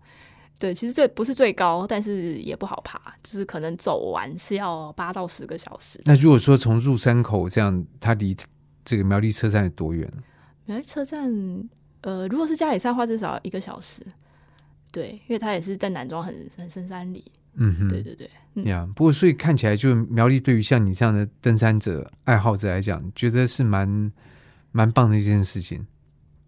[0.58, 6.00] 对，其实最不是最高，但是也不好爬，就是可能走完是要八到十个小时。
[6.04, 8.36] 那如果说从入山口这样，它离
[8.84, 10.10] 这个苗栗车站有多远？
[10.64, 11.30] 苗栗车站，
[12.00, 14.02] 呃，如果是嘉里山的话，至少一个小时。
[14.90, 17.24] 对，因为他也是在南庄很很深山里。
[17.58, 24.12] 嗯哼，对对对，嗯，呀不过所以看起来，就苗栗对于像你这样的登山者爱好者来讲，觉得是蛮
[24.72, 25.86] 蛮棒的一件事情。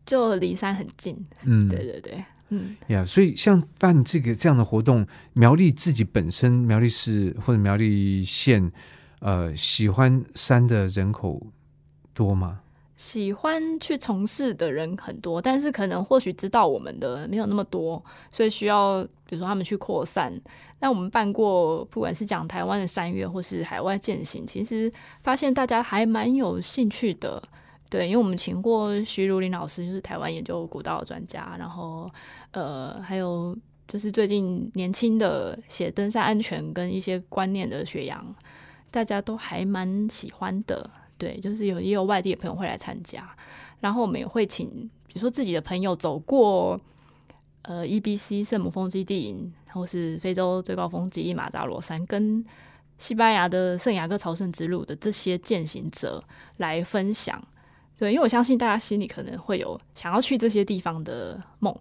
[0.05, 1.17] 就离山很近。
[1.45, 2.77] 嗯，对对对，嗯。
[2.89, 8.71] 呀所以像办这个这样的活动，苗栗自己本身苗栗市或者苗栗县，
[9.21, 11.47] 呃，喜欢山的人口
[12.13, 12.61] 多吗？
[12.99, 20.35] 喜欢去从事的人很多，但是可能或许知道我们的没有那么多，所以需要比如说他们去扩散。
[20.81, 27.41] 那我们办过，不管是讲台湾的三月或是海外践行，其实发现大家还蛮有兴趣的。
[27.89, 32.11] 对，因为我们请过徐如林老师，就是台湾研究古道的专家，然后
[32.51, 33.57] 呃，还有
[33.87, 38.35] 就是最近年轻的写登山安全跟一些观念的学阳，
[38.91, 40.91] 大家都还蛮喜欢的。
[41.19, 43.29] 对，就是有也有外地的朋友会来参加，
[43.81, 44.69] 然后我们也会请，
[45.07, 46.81] 比如说自己的朋友走过
[47.63, 52.45] 呃 EBC 圣母峰基地营，或是非洲最高峰基伊马扎罗山，跟
[52.97, 56.23] 西班牙的圣雅各朝圣之路的这些践行者
[56.57, 57.43] 来分享。
[57.97, 61.77] 对，因为我相信大家心里可能会有想要去这些地方的梦。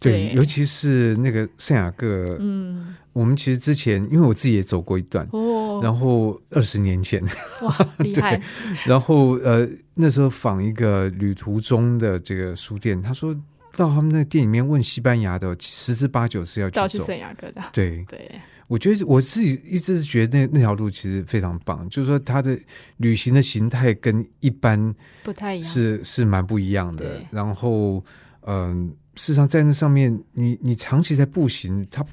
[0.00, 7.22] 对，对尤其是那个圣雅各，嗯，我们其实之前因为我自己也走过一段，哦，然后二十年前，
[7.62, 8.40] 哇， 厉害！
[8.86, 13.34] 然后呃那时候访一个旅途中的这个书店，他说
[13.76, 17.04] 到他们那个店里面问西班牙的，十之八九是要去走。
[17.06, 18.30] 圣雅各的，对，对，
[18.66, 22.58] 我觉得我自己一直是觉得那那条路其实非常棒，就是说它的
[22.98, 25.68] 旅行的形态跟一般不太一样。
[25.68, 27.20] 是是蛮不一样的。
[27.30, 28.02] 然后，
[28.46, 32.04] 嗯、事实上在那上面，你你长期在步行，它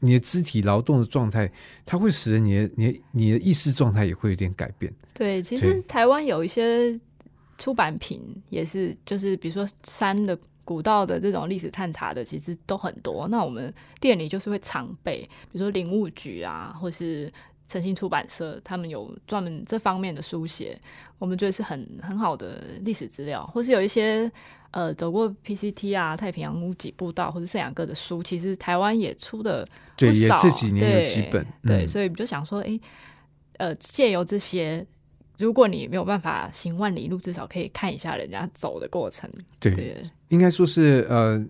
[0.00, 1.50] 你的肢体劳动的状态，
[1.86, 4.92] 它会使得你的你的你的意识状态也会有点改变。
[5.14, 6.98] 对，其对实台湾有一些
[7.58, 13.28] 出版品也是，就是比如说山的古道的这种历史探查的，其实都很多。
[13.28, 15.20] 那我们店里就是会常备，
[15.52, 17.30] 比如说林务局啊，或是
[17.70, 20.76] 诚信出版社，他们有专门这方面的书写，
[21.18, 24.30] 我们觉得是很很好的历史资料，或是有一些。
[24.72, 32.80] 呃，走过 PCT 啊、太平洋屋脊步道或者圣雅各的书，其实台湾也出的对，不少也这几年有对几本，对，嗯所以我们就想说，诶，
[33.56, 34.86] 呃，借由这些，
[35.40, 39.28] 如果你没有办法行万里路，至少可以看一下人家走的过程。
[39.58, 39.96] 对，对，
[40.28, 41.42] 应该说是呃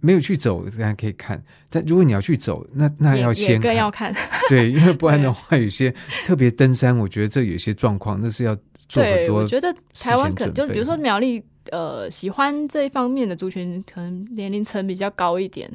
[0.00, 1.42] 没有去走，大家可以看。
[1.68, 4.14] 但如果你要去走，那那要先看更要看。
[4.48, 5.92] 对，因为不然的话，有些
[6.24, 8.54] 特别登山，我觉得这有些状况，那是要
[8.88, 15.70] 做很对，多我觉得台湾可能就比如说苗栗，呃，喜欢这一方面的族群，可能年龄层比较高一点，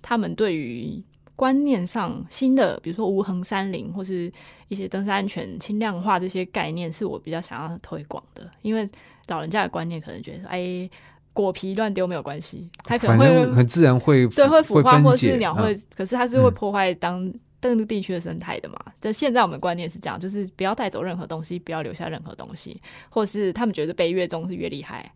[0.00, 1.02] 他们对于
[1.40, 4.30] 观念上新的，比如说无痕山林或是
[4.68, 8.46] 一些登山安全、轻量化这些概念，是我比较想要推广的。
[8.60, 8.86] 因为
[9.28, 10.90] 老人家的观念可能觉得说，哎，
[11.32, 18.76] 果皮乱丢没有关系，它可能反会正很自然会对，会腐化，或是鸟会，嗯可是它是会嗯破坏当登陆地区的生态的嘛。
[19.00, 25.10] 在现在我们的观念是这样，就是不要带走任何东西，不要留下任何东西，或是他们觉得背越重是越厉害，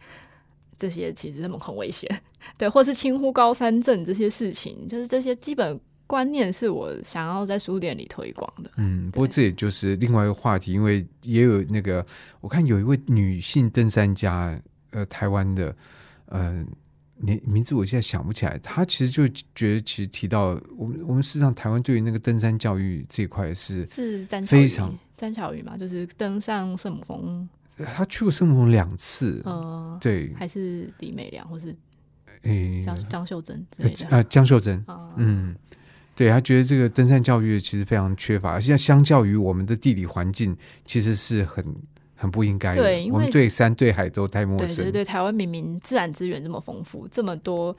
[0.79, 2.11] 这些其实他们很危险。
[2.57, 8.71] 对，或是轻忽高山症这些事情，就是这些基本观念是我想要在书店里推广的。
[8.77, 12.05] 嗯，不过这也就是另外一个话题，因为也有那个，
[12.41, 15.75] 我看有一位女性登山家，呃，台湾的，
[16.27, 16.65] 呃，
[17.17, 27.49] 名名字我现在想不起来，她其实就觉得，其实提到我们，我们事实上台湾对于那个登山教育这一块是，是非常詹巧宇嘛，就是登上圣母峰，
[27.79, 31.75] 她去过圣母峰两次，呃，对，还是李美良，或是
[32.43, 33.67] 诶，张张秀珍。
[34.11, 35.57] 呃，江秀珍，啊，嗯，
[36.15, 41.65] 对他觉得这个登山教育其实非常缺乏，现在相较于我们的地理环境，其实是很
[42.15, 42.83] 很不应该的。
[42.83, 44.77] 对因为我们对山对海都太陌生。
[44.77, 47.77] 对对对，台湾明明自然资源这么丰富，这么多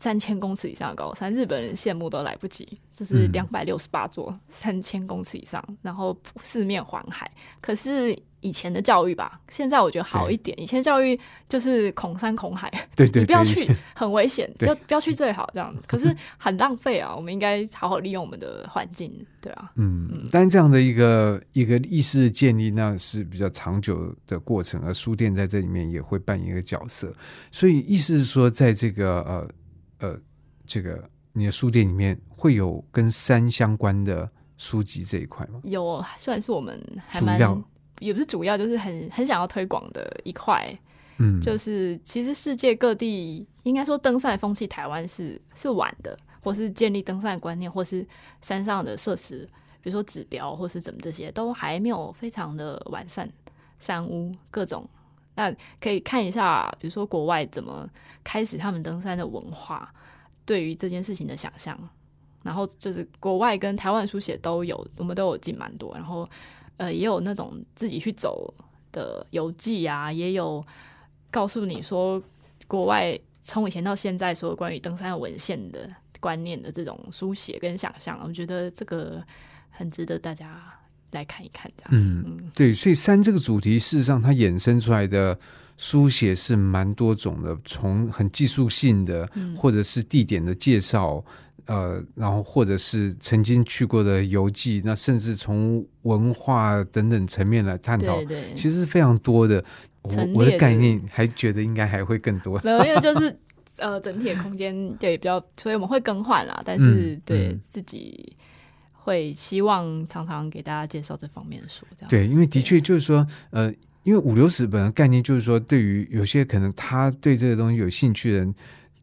[0.00, 2.66] 三千公尺以上的高山，日本人羡慕都来不及。
[2.92, 7.30] 这是两百六十八座，三千公尺以上，然后四面环海。
[7.60, 10.58] 可是以前的教育吧，现在我觉得好一点。
[10.60, 11.18] 以前教育
[11.48, 15.82] 就是恐山恐海， 对对，不要去，很危险，就不要去最好这样子。
[15.88, 19.70] 可是很浪费啊，我们应该好好利用我们的环境，对啊。
[19.76, 27.12] 嗯，但这样的一个一个意识建立，那是比较长久的过程，而书店在这里面也会扮演一个角色。
[27.50, 29.48] 所以意思是说，在这个呃。
[30.02, 30.18] 呃，
[30.66, 34.28] 这个你的书店里面会有跟山相关的
[34.58, 35.60] 书籍这一块吗？
[35.62, 37.38] 有，算是我们还蛮
[38.00, 40.74] 也不是主要，就是很很想要推广的一块。
[41.18, 48.04] 嗯，就是其实世界各地应该说登山风气，台湾是是晚的，或是建立登山观念，或是
[48.40, 49.46] 山上的设施，
[49.80, 53.30] 比如说指标或是怎么这些，都还没有非常的完善。
[53.78, 54.84] 山屋各种。
[55.34, 57.88] 那可以看一下，比如说国外怎么
[58.22, 59.92] 开始他们登山的文化，
[60.44, 61.78] 对于这件事情的想象。
[62.42, 65.94] 然后就是国外跟台湾书写都有，我们都有进蛮多。
[65.94, 66.28] 然后
[66.76, 68.52] 呃，也有那种自己去走
[68.90, 70.60] 的游记啊，也有
[71.30, 72.20] 告诉你说
[72.66, 78.20] 国外从以前到现在所有关于登山文献的观念的这种书写跟想象。
[78.24, 79.22] 我觉得这个
[79.70, 80.60] 很值得大家。
[81.12, 81.90] 来看一看，这样。
[81.92, 85.38] 嗯，对，所以山这个主题，事实上它衍生出来的
[85.76, 91.24] 书写是蛮多种的，从很技术性的，或者是地点的介绍，
[91.66, 98.18] 呃，然后或者是曾经去过的游记，那甚至从文化等等层面来探讨，
[98.54, 99.64] 其实是非常多的。
[100.02, 103.38] 我我的概念还觉得应该还会更多，没有，因为就是
[103.78, 108.34] 呃，整体的空间对比较，所以我们会更换啦，但是对自己。
[109.04, 112.08] 会希望常常给大家介绍这方面的书，这样。
[112.08, 113.68] 对，因为的确就是说，呃，
[114.04, 118.54] 因为五流史本的概念就是说，对于有些可能他对这个东西有兴趣的人，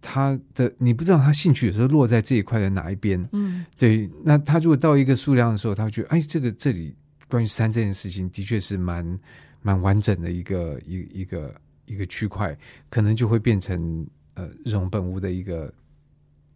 [0.01, 6.95] 他的你不知道他兴趣有时候落在这一块的哪一边，嗯，对，那他如果到一个数量的时候，他会觉得，哎，这个这里
[7.27, 9.19] 关于山这件事情的确是蛮
[9.61, 11.53] 蛮完整的一个一一个
[11.85, 12.57] 一个区块，
[12.89, 15.73] 可能就会变成呃日荣本屋的一个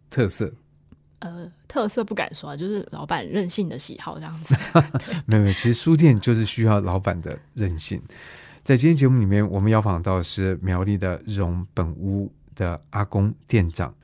[0.08, 0.50] 特色。
[1.24, 4.54] 呃，特色不敢说，就是老板任性的喜好这样子。
[5.24, 7.98] 没有没有，其实书店就是需要老板的任性。
[8.62, 13.94] 在今天节目里面，我们邀访到是苗栗的荣本屋的阿公店长。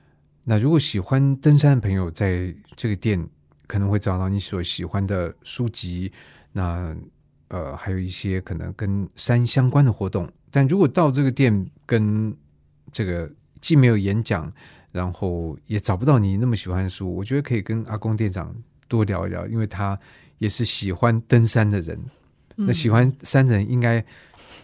[0.45, 3.29] 那如果喜欢登山的朋友，在这个店
[3.67, 6.11] 可能会找到你所喜欢的书籍。
[6.53, 6.97] 那
[7.49, 10.27] 呃，还有一些可能跟山相关的活动。
[10.51, 12.35] 但如果到这个店，跟
[12.91, 14.51] 这个既没有演讲。
[14.93, 18.55] 然后也找不到你那么喜欢的书，我觉得可以跟阿公店长
[18.89, 19.99] 多聊一聊，因为他
[20.39, 21.99] 也是喜欢登山的人。
[22.57, 24.05] 那喜欢山人应该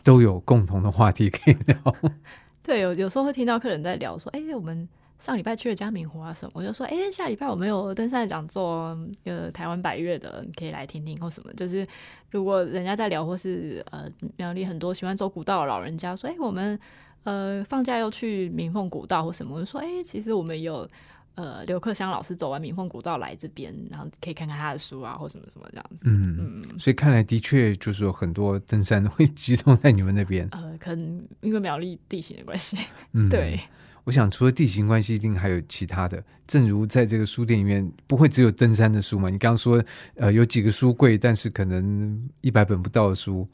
[0.02, 1.96] 都有共同的话题可以聊。
[2.62, 11.86] 对，有有时候会听到客人在聊说：“哎，我们上礼拜去了嘉明湖啊什么。”我就说：“哎，下礼拜我们有登山的讲座，呃，台湾百越的，你可以来听听或什么。”就是
[12.30, 14.06] 如果人家在聊，或是呃
[14.36, 16.78] 苗栗很多喜欢走古道的老人家说：“哎，我们。”
[17.26, 20.88] 呃，放假又去明凤古道或什么，我就说，哎，其实我们有
[21.34, 26.04] 呃刘克香老师走完明凤古道来这边，然后可以看看他的书啊，或什么什么这样子。
[26.08, 30.48] 嗯嗯，所以看来的确就是有很多登山会 集中在你们那边。
[30.52, 32.78] 呃，可能因为苗栗地形的关系。
[33.12, 33.58] 嗯，对。
[34.04, 36.22] 我想除了地形关系，一定还有其他的。
[36.46, 39.28] 正如在这个书店里面，不会只有登山的书嘛？
[39.28, 39.82] 你刚刚说，
[40.14, 43.48] 呃，有几个书柜，但是可能一百本不到的书。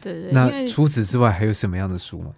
[0.00, 0.32] 对对。
[0.32, 2.32] 那除此之外，还有什么样的书吗？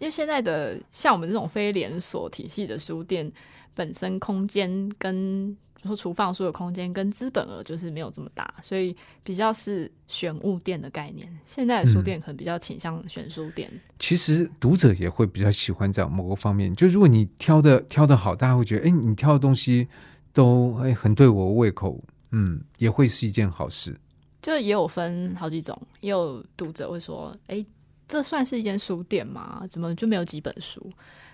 [0.00, 3.30] 因为现在的像我们这种非连锁体系的书店，
[3.74, 11.28] 本身空间跟说厨房书的空间跟资本额就是没有这么大，所以比较是选物店的概念。
[11.44, 13.70] 现在的书店可能比较倾向选书店。
[13.98, 19.86] 其实读者也会比较喜欢在某个方面，就如果你挑的挑的好，大家会觉得，哎，你挑的东西
[20.32, 23.94] 都哎很对我胃口，嗯，也会是一件好事。
[24.40, 27.64] 就也有分好几种，也有读者会说，哎。
[28.08, 29.62] 这算是一间书店吗？
[29.70, 30.90] 怎么就没有几本书？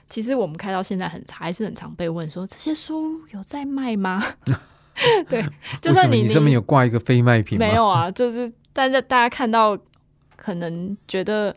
[0.09, 4.23] 其实我们开到现在很还是很常被问说这些书有在卖吗？
[5.29, 5.45] 对，
[5.81, 8.11] 就算你你上面有挂一个非卖品，没有啊？
[8.11, 9.79] 就是但是大家看到
[10.37, 11.55] 可能觉得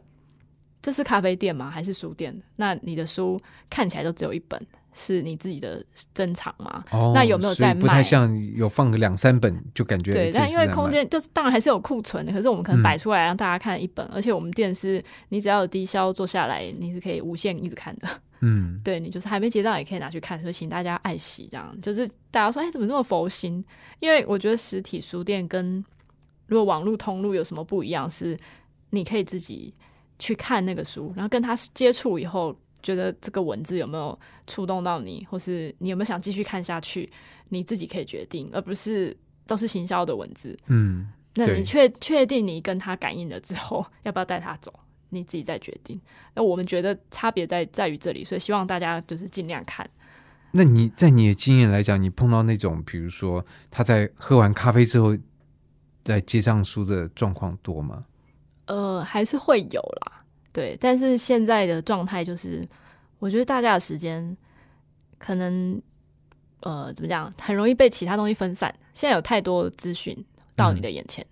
[0.82, 1.70] 这是咖啡店吗？
[1.70, 2.39] 还是书店？
[2.57, 3.39] 那你的书
[3.70, 4.59] 看起来都只有一本。
[4.93, 5.83] 是你自己的
[6.13, 6.83] 珍藏吗？
[7.13, 7.81] 那有没有在卖？
[7.81, 10.31] 不太像有放个两三本就感觉对。
[10.31, 18.07] 但因为空间就是当然还是有库存的，可是我们可能摆出来让大家看一本，而且我们店是你只要有低消做下来，你是可以无限一直看的。
[18.41, 21.75] 嗯， 对你就是还没结账也可以拿去看，所以请大家爱惜这样。
[21.81, 23.63] 就是大家说哎怎么这么佛心？
[23.99, 25.83] 因为我觉得实体书店跟
[26.47, 28.37] 如果网络通路有什么不一样，是
[28.91, 29.73] 你可以自己
[30.19, 32.55] 去看那个书，然后跟他接触以后。
[32.84, 37.09] 觉得这个文字有没有触动到你，或是你有没有想继续看下去，
[37.49, 39.15] 你自己可以决定，而不是
[39.47, 40.55] 都是行销的文字。
[40.67, 44.71] 嗯，那你确确定你跟他感应了之后，要不要带他走，
[45.09, 45.99] 你自己再决定。
[46.36, 49.89] 那我们觉得差别在在于这里，所以希望大家就是尽量看。
[50.51, 55.17] 那你在你的经验来讲，你碰到那种比如说他在喝完咖啡之后
[56.03, 58.05] 在街上书的状况多吗？
[58.65, 60.22] 呃，还是会有啦，
[60.54, 60.78] 对。
[60.80, 62.66] 但是现在的状态就是，
[63.20, 64.38] 我觉得大家的时间
[65.18, 65.82] 可能
[66.62, 68.74] 呃怎么讲，很容易被其他东西分散。
[68.93, 70.16] 现在有太多资讯
[70.56, 71.26] 到你的眼前，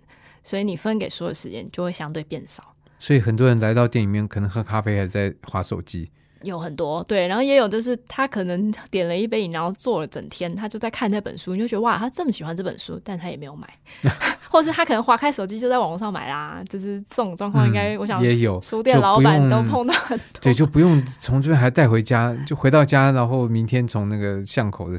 [0.44, 2.74] 所以你分给所有时间就会相对变少。
[2.98, 6.10] 所以很多人来到店里面，可能喝咖啡还在划手机。
[6.42, 13.68] 有很多对，然后也有就是他可能点了一杯饮料，坐了整天，他就在看那本书，你就觉得哇，他这么喜欢这本书，但他也没有买，
[14.50, 19.94] 或是他可能划开手机就在网络上买啦，就是这种状况，应该、嗯我想也有书店老板都碰到。
[19.94, 24.98] 很多， 对，就不用从这边还带回家，就回到家，然后明天从那个巷口的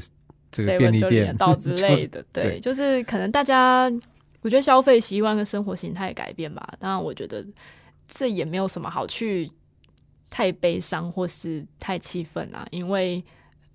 [0.52, 2.60] 这个便利就店到之类的，对， 对。
[2.60, 3.92] 就是可能大家
[4.42, 7.44] 我觉得消费习惯跟生活形态改变吧，当然我觉得
[8.08, 9.52] 这也没有什么好去
[10.34, 13.24] 太悲伤或是太气愤啊，因为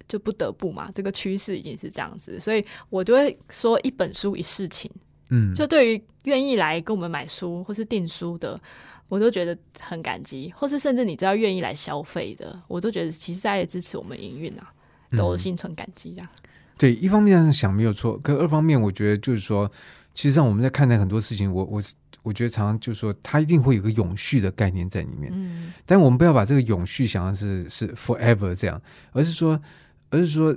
[0.08, 4.90] 就不得不嘛，这个趋势已经是这样子，所以我就会说一本书一事情。
[5.30, 8.58] 嗯，就对于愿意来跟我们买书或是订书的，
[9.06, 14.72] 我都觉得很感激，或是甚至你知道愿意来消费的，我都觉得其实在支持我们营运啊，
[15.16, 16.28] 都嗯心存感激这样。
[16.76, 19.70] 对，一方面想没有错，可二方面我觉得就是说，
[20.12, 21.80] 其实上我们在看待很多事情，我我
[22.22, 25.32] 我觉得常常就是说，它一定会有个永续的概念在里面。
[25.34, 28.80] 嗯但我们不要把这个永续想的是是 forever 这样，
[29.12, 29.60] 而是说，
[30.10, 30.56] 而是说，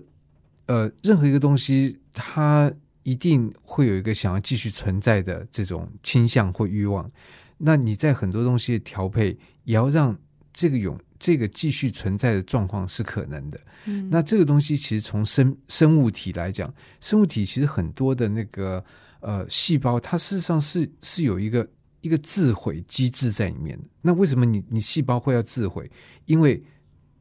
[0.65, 2.71] 呃，任何一个东西它
[3.03, 7.09] 一定会有一个想要继续存在的这种倾向或欲望。
[7.57, 10.17] 那你在很多东西的调配，也要让
[10.51, 13.59] 这个永这个继续存在的状况是可能的。
[13.85, 18.83] 嗯那这个东西其实从生生物体来讲，生物体其实很多的那个
[19.21, 21.67] 呃细胞，它事实上是是有一个
[22.01, 23.79] 一个自毁机制在里面。
[24.01, 25.89] 那为什么你你细胞会要自毁？
[26.25, 26.61] 因为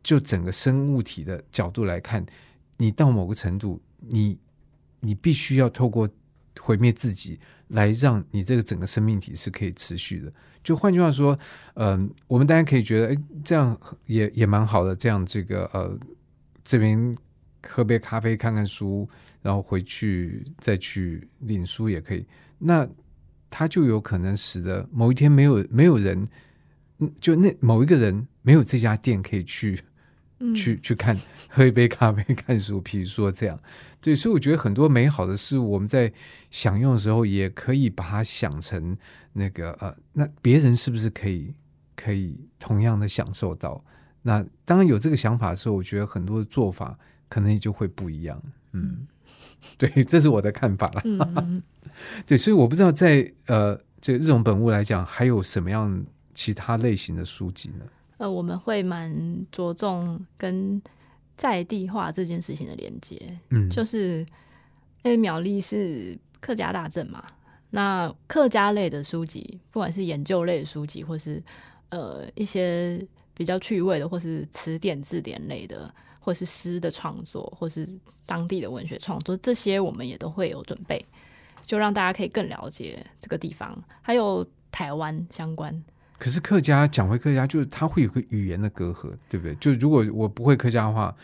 [0.03, 2.24] 就整个生物体的角度来看，
[2.76, 4.38] 你到某个程度，你
[5.01, 6.09] 你必须要透过
[6.61, 7.38] 毁灭自己，
[7.68, 10.32] 来让你这个整个生命体是可以持续的。
[10.62, 11.38] 就换句话说，
[11.74, 14.94] 嗯、我们当然可以觉得，哎，这样也也蛮好的。
[14.94, 15.98] 这样这个呃，
[16.62, 17.16] 这边
[17.66, 19.09] 喝杯咖啡，看看书，
[19.43, 22.26] 然后回去再去领书也可以。
[22.59, 22.88] 那
[23.49, 26.22] 他就有可能使得某一天没有没有人，
[26.99, 29.82] 嗯就那某一个人没有这家店可以去
[30.38, 31.16] 嗯 去去看，
[31.49, 33.59] 喝一杯咖啡， 看书，比如说这样，
[34.01, 36.12] 对，所以我觉得很多美好的事物，我们在
[36.51, 38.97] 享用的时候，也可以把它想成
[39.32, 41.55] 那个呃，那别人是不是可以
[41.97, 43.84] 可以同样的享受到？
[44.22, 48.43] 那当然有这个想法的时候，我觉得很多的做法可能也就会不一样。
[48.72, 49.07] 嗯，
[49.78, 51.02] 对，这是我的看法了。
[52.26, 56.04] 对，所以我不知道在呃这个日荣本物来讲，还有什么样
[56.34, 57.84] 其他类型的书籍呢？
[58.18, 60.80] 呃，我们会蛮着重跟
[61.36, 64.18] 在地化这件事情的连接，嗯，就是
[65.02, 67.24] 因为苗栗是客家大镇嘛，
[67.70, 71.42] 那客家类的书籍，不管是研究类的书籍，或是
[71.88, 73.02] 呃一些
[73.34, 77.89] 比较趣味的，或是词典字典类的，或是诗的创作，或是
[78.25, 81.05] 当地的文学创作，这些我们也都会有准备，
[81.64, 85.83] 就让大家可以更了解这个地方，还有台湾相关。
[86.18, 89.55] 可是客家讲回客家，就是它会有个语言的隔阂，对不对？
[89.55, 91.16] 就如果我不会客家话，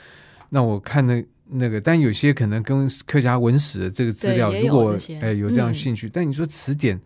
[0.49, 6.99] 那我看那那个，但有些可能跟客家文史的这个资料，如果哎有这样嗯兴趣，但你说词典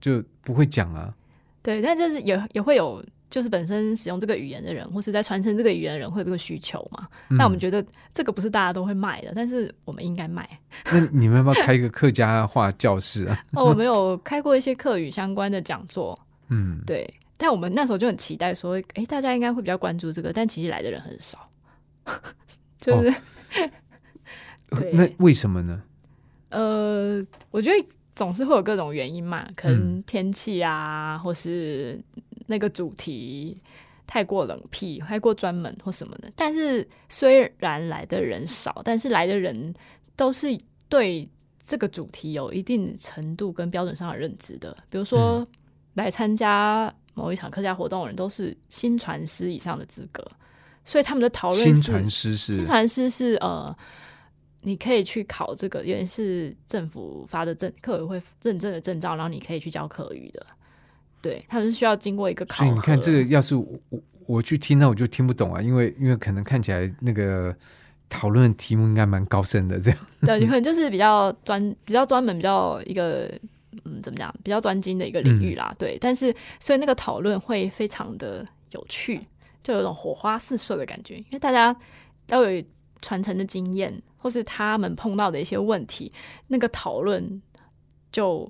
[0.00, 1.14] 就不会讲啊。
[1.62, 7.08] 对，但就是也也会有，就是本身使用这个语言的人，或是在传承这个语言的人，会有这个需求嘛。
[7.28, 10.48] 那我们嗯觉得这个不是大家都会卖的，但是我们应该卖。
[10.92, 13.44] 那你们要不要开一个客家话教室啊？
[13.52, 16.18] 哦，我们有开过一些客语相关的讲座，
[16.48, 17.12] 嗯，对。
[17.38, 21.46] 但我们那时候就很期待说，诶，大家应该会比较关注这个，但其实来的人很少，
[22.80, 23.14] 就是、
[24.70, 25.82] 对那为什么呢？
[26.48, 32.00] 呃，我觉得总是会有各种原因嘛，可能嗯天气啊，或是
[32.46, 33.60] 那个主题
[34.06, 36.32] 太过冷僻、太过专门或什么的。
[36.34, 39.74] 但是虽然来的人少，但是来的人
[40.16, 40.48] 都是
[40.88, 41.28] 对
[41.62, 44.76] 这个主题有一定程度跟标准上的认知的。
[44.88, 45.46] 比如说、嗯
[45.96, 50.22] 来参加某一场客家活动的人，都是新传师以上的资格，
[50.84, 53.74] 所以他们的讨论新传师是新传师是呃，
[54.60, 60.46] 你可以去考这个，也是政府发的证，课委会认证的证照，然后你可以去教课语的。
[61.26, 62.64] 对，他们是需要经过一个考核。
[62.64, 63.66] 所以你看，这个要是我
[64.28, 67.52] 我去听那我就听不懂啊，因为因为可能看起来那个
[68.08, 73.28] 讨论题目应该蛮高深的，这样对，可能就是比较专、比较专门、比较一个
[73.84, 75.74] 嗯，怎么讲，比较专精的一个领域啦。
[75.76, 79.20] 对，但是所以那个讨论会非常的有趣，
[79.64, 81.76] 就有种火花四射的感觉，因为大家
[82.28, 82.62] 要有
[83.02, 86.12] 传承的经验，或是他们碰到的一些问题，
[86.46, 87.42] 那个讨论
[88.12, 88.48] 就。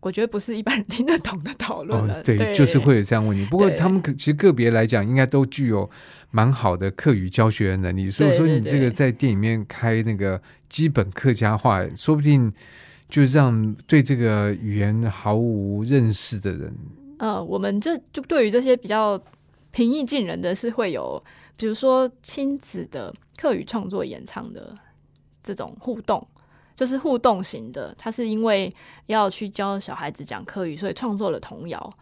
[0.00, 3.44] 我觉得不是一般人 听得懂的讨论了，对，就是会有这样问题。
[3.46, 5.88] 不过他们其实个别来讲，应该都具有
[6.30, 8.10] 蛮好的课语教学的能力。
[8.10, 12.50] 所以说，你这个在店里面开那个基本客家话，说不定
[13.08, 16.74] 就让对这个语言毫无认识的人，
[17.18, 19.22] 呃，我们这就对于这些比较
[19.70, 21.22] 平易近人的是会有，
[21.56, 24.74] 比如说亲子的课语创作演唱的
[25.42, 26.26] 这种互动。
[26.80, 28.74] 就是互动型的，他是因为
[29.04, 31.92] 要去教小孩子讲课语，所以创作了童谣。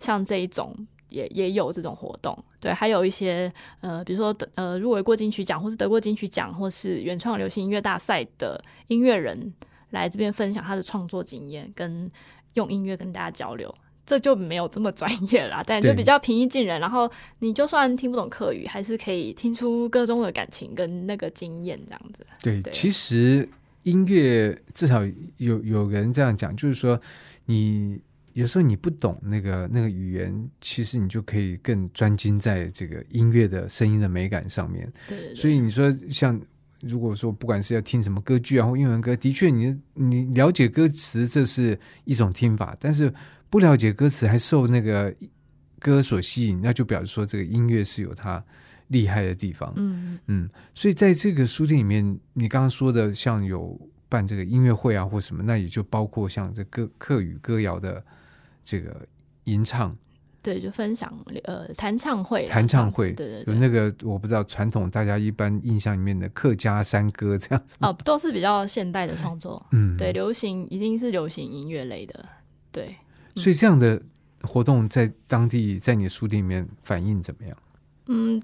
[0.00, 0.74] 像这一种
[1.10, 3.52] 也也有这种活动，对，还有一些
[3.82, 9.52] 呃，比如说呃入围过金曲奖，或是得过金曲奖，或是原创流行音乐大赛的音乐人
[9.90, 12.10] 来这边分享他的创作经验，跟
[12.54, 13.72] 用音乐跟大家交流，
[14.06, 16.80] 这就没有这么专业啦，但就比较平易近人。
[16.80, 17.06] 然后
[17.40, 22.26] 你就算听不懂课语，还是可以听出歌中的感情跟那个经验这样子。
[22.42, 23.46] 对，其实。
[23.82, 25.02] 音乐至少
[25.38, 27.00] 有有人这样讲，就是说，
[27.44, 28.00] 你
[28.32, 34.90] 有时候你不懂那个那个语言，其实你就可以更专精在这个音乐的声音的美感上面。
[35.08, 36.40] 对，所以你说像
[36.80, 43.12] 如果说不管是要听什么歌剧啊或英文歌，的确你你了解歌词这是一种听法，但是
[43.50, 45.14] 不了解歌词还受那个
[45.78, 48.42] 歌所吸引，那就表示说这个音乐是有它。
[48.92, 50.18] 厉害的地方，嗯。
[50.26, 53.76] 嗯，所以在这个书店里面，你刚刚说的像有
[54.08, 58.04] 办这个音乐会啊，或什么，那也就包括像这歌客语歌谣的
[58.62, 58.94] 这个
[59.44, 59.96] 吟唱，
[60.42, 61.12] 对，就分享
[61.44, 72.28] 呃弹唱会，弹唱会，对对，有那个我不知道传统大家一般印象里面的客家山歌这样子，哦，都是比较现代的创作，嗯，对，流行已经是流行音乐类的，
[72.70, 72.94] 对，
[73.34, 74.00] 所以这样的
[74.42, 77.56] 活动在当地在你的书店里面反应怎么样？
[78.06, 78.40] 嗯。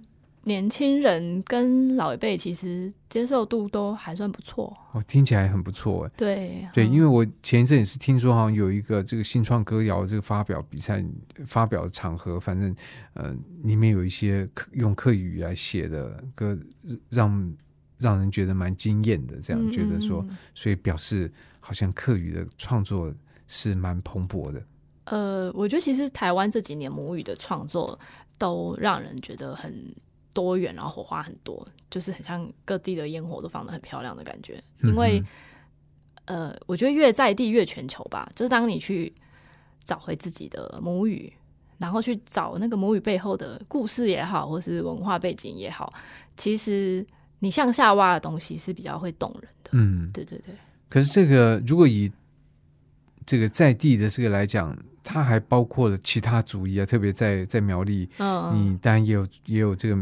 [0.49, 6.11] 年轻人跟老一辈其实接受度都还算不错，哦，听起来很不错哎。
[6.17, 11.05] 对对，因为我前一阵也是听说，好像有一个这个新创歌谣这个发表比赛
[11.47, 12.75] 发表的场合，反正
[13.13, 16.59] 呃，里面有一些用客语来写的歌，
[17.11, 17.55] 让
[17.99, 19.39] 让人觉得蛮惊艳的。
[19.41, 21.31] 这样觉得说，所以表示
[21.61, 23.15] 好像客语的创作
[23.47, 24.63] 是蛮蓬勃的。
[25.05, 27.99] 呃，我觉得其实台湾这几年母语的创作
[28.39, 29.95] 都让人觉得很。
[30.33, 34.63] 多元，然后火花很多，就是很像各地的烟火都放的很漂亮的感觉。
[34.83, 35.23] 因为，
[36.27, 38.31] 呃，我觉得越在地越全球吧。
[38.35, 39.13] 就是当你去
[39.85, 41.33] 找回自己的母语，
[41.79, 45.93] 然后去找那个母语背后的故事也好，或是文化背景也好，
[46.37, 47.07] 其实
[47.39, 49.71] 你向下挖的东西是比较会动人的。
[49.73, 50.55] 嗯，对对对。
[50.89, 52.11] 可是这个如果以
[53.29, 59.97] 这个在地的这个来讲，它还包括了其他族裔啊，特别在在苗栗，嗯，你当然也有也有这个。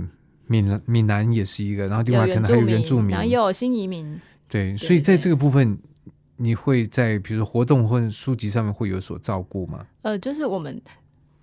[0.49, 4.17] 闽闽南也是一个，然后另外可能还有原住民，然后有新移民。
[4.49, 5.77] 对，所以在这个部分，
[6.37, 9.85] 你会在比如说活动或者书籍上面会有所照顾吗？
[10.03, 10.81] 呃，就是我们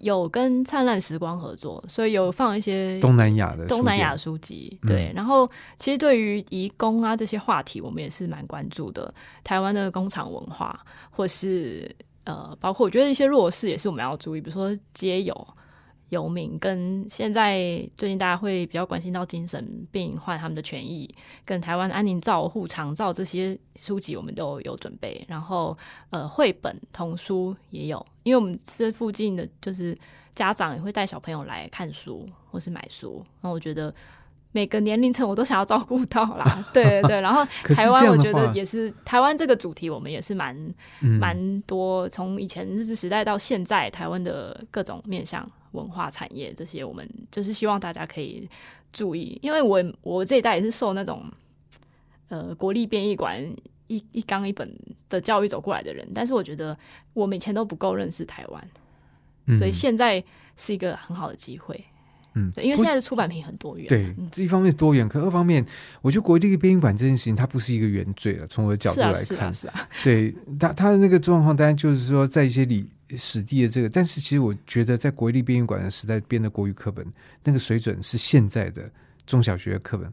[0.04, 4.78] 有跟灿烂时光合作，所以有放一些东南亚的东南亚书籍。
[4.86, 9.14] 对，然后其实对于移工啊这些话题，我们也是蛮关注的。
[9.44, 10.80] 台湾的工厂文化，
[11.10, 11.90] 或是
[12.26, 15.48] 呃，包括我觉得一些弱势也是我们要注意，比如说街友。
[16.14, 17.58] 游民跟现在
[17.98, 25.76] 最近大家会比较关心到精神病患他们的权益，跟台湾安宁照护长照这些书籍我们都有准备，然后
[26.12, 29.98] 呃绘本童书也有，因为我们这附近的就是
[30.36, 33.94] 家长也会带小朋友来看书或是买书，那我觉得
[34.52, 37.44] 每个年龄层我都想要照顾到啦， 对对对，然后
[37.76, 40.56] 台湾我觉得也是台湾这个主题我们也是蛮
[41.00, 45.50] 蛮多，从以前日治时代到现在台湾的各种面向。
[45.74, 48.48] 文化产业这些，我们就是希望大家可以
[48.92, 51.30] 注意，因为我我这一代也是受那种
[52.30, 53.44] 呃国立编译馆
[53.88, 54.72] 一一纲一本
[55.10, 56.78] 的教育走过来的人，但是我觉得
[57.14, 60.24] 我们以前都不够认识台湾，所以现在
[60.56, 61.84] 是一个很好的机会。
[62.36, 65.64] 嗯，因为现在的出版品很多元，对，这一方面是多元，可二方面，
[66.02, 68.48] 我觉得国立编译馆这件事情，它不是一个原罪了。
[68.48, 72.88] 从我的角度来看，是啊，对，它它的那个状况，当然就是说，在一些里。
[73.18, 77.06] 史地的这个，但是其实我觉得，在国立编译馆的时代编的国语课本，
[77.44, 78.90] 那个水准是现在的
[79.26, 80.12] 中小学的课本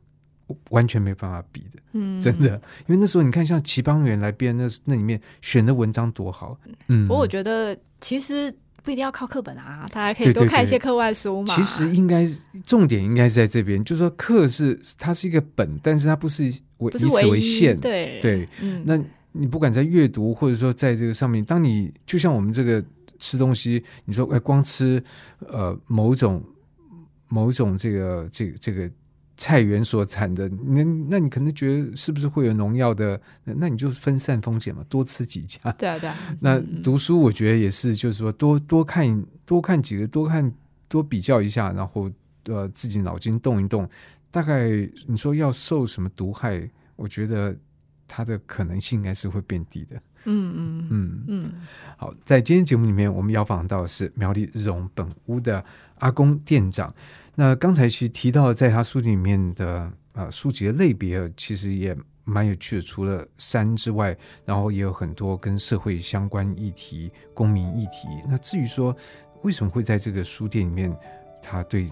[0.70, 1.80] 完全没办法比的。
[1.92, 2.54] 嗯，真的，
[2.86, 6.58] 因为那时候你看，像齐邦媛来编那那里面选的文章多好。
[6.88, 11.54] 嗯，不过我觉得其实不一定要靠课本啊，大家可以多看一些课外书嘛。
[11.54, 12.26] 其实应该
[12.64, 16.42] 重点应该是在这边，就是说课是它是一个本，但是它不是
[16.78, 17.78] 为以此为限。
[17.78, 19.00] 对对，嗯那
[19.32, 22.82] 你不管在阅读或者说在这个上面，当你就像我们这个
[23.18, 25.02] 吃东西，你说哎，光吃
[25.40, 26.42] 呃某种
[27.28, 28.90] 某种这个这个这个。
[29.42, 33.18] 菜园所产的，那那你可能觉得是不是会有农药的？
[33.44, 35.72] 那你就分散风险嘛，多吃几家。
[35.78, 36.14] 对啊，对啊。
[36.40, 40.52] 那读书我觉得也是，就是说多多看多看几个，多看
[40.88, 42.10] 多比较一下，然后
[42.48, 43.88] 呃自己脑筋动一动。
[44.30, 44.68] 大概
[45.06, 47.56] 你说要受什么毒害，我觉得
[48.10, 49.96] 它的可能性应该是会变低的。
[50.24, 51.52] 嗯嗯嗯嗯。
[51.96, 55.64] 好，在今天节目里面，我们要访到的是苗栗日荣本屋的
[56.00, 56.92] 阿公店长。
[57.36, 62.82] 那刚才其实提到，在他书里面的呃书籍的类别，其实也蛮有趣的。
[62.82, 68.08] 除了山之外，然后也有很多跟社会相关议题、公民议题。
[68.28, 68.94] 那至于说
[69.42, 70.94] 为什么会在这个书店里面，
[71.40, 71.86] 他对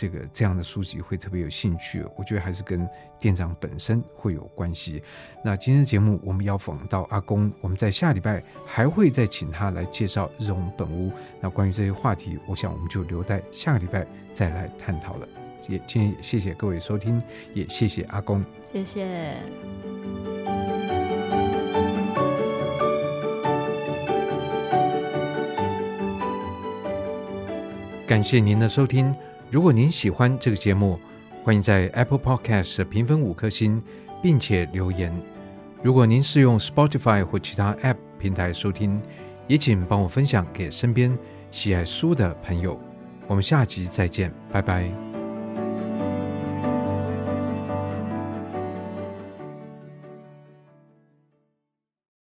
[0.00, 2.88] 这个这样的书籍会特别有兴趣，我觉得还是跟
[3.18, 5.02] 店长本身会有关系。
[5.44, 11.12] 那今天的节目我们要访到阿公，我们在下礼拜还会再请他来介绍日荣本屋。
[11.38, 15.28] 那关于这些话题，我想我们就留在下个礼拜再来探讨了。
[15.68, 17.20] 也今天谢谢各位收听，
[17.52, 18.42] 也谢谢阿公，
[18.72, 19.36] 谢谢。
[28.06, 29.14] 感谢您的收听。
[29.50, 30.96] 如果您喜欢这个节目，
[31.42, 33.82] 欢迎在 Apple Podcast 评分五颗星，
[34.22, 35.12] 并且留言。
[35.82, 39.02] 如果您是用 Spotify 或其他 App 平台收听，
[39.48, 41.18] 也请帮我分享给身边
[41.50, 42.80] 喜爱书的朋友。
[43.26, 45.09] 我们下集再见，拜拜。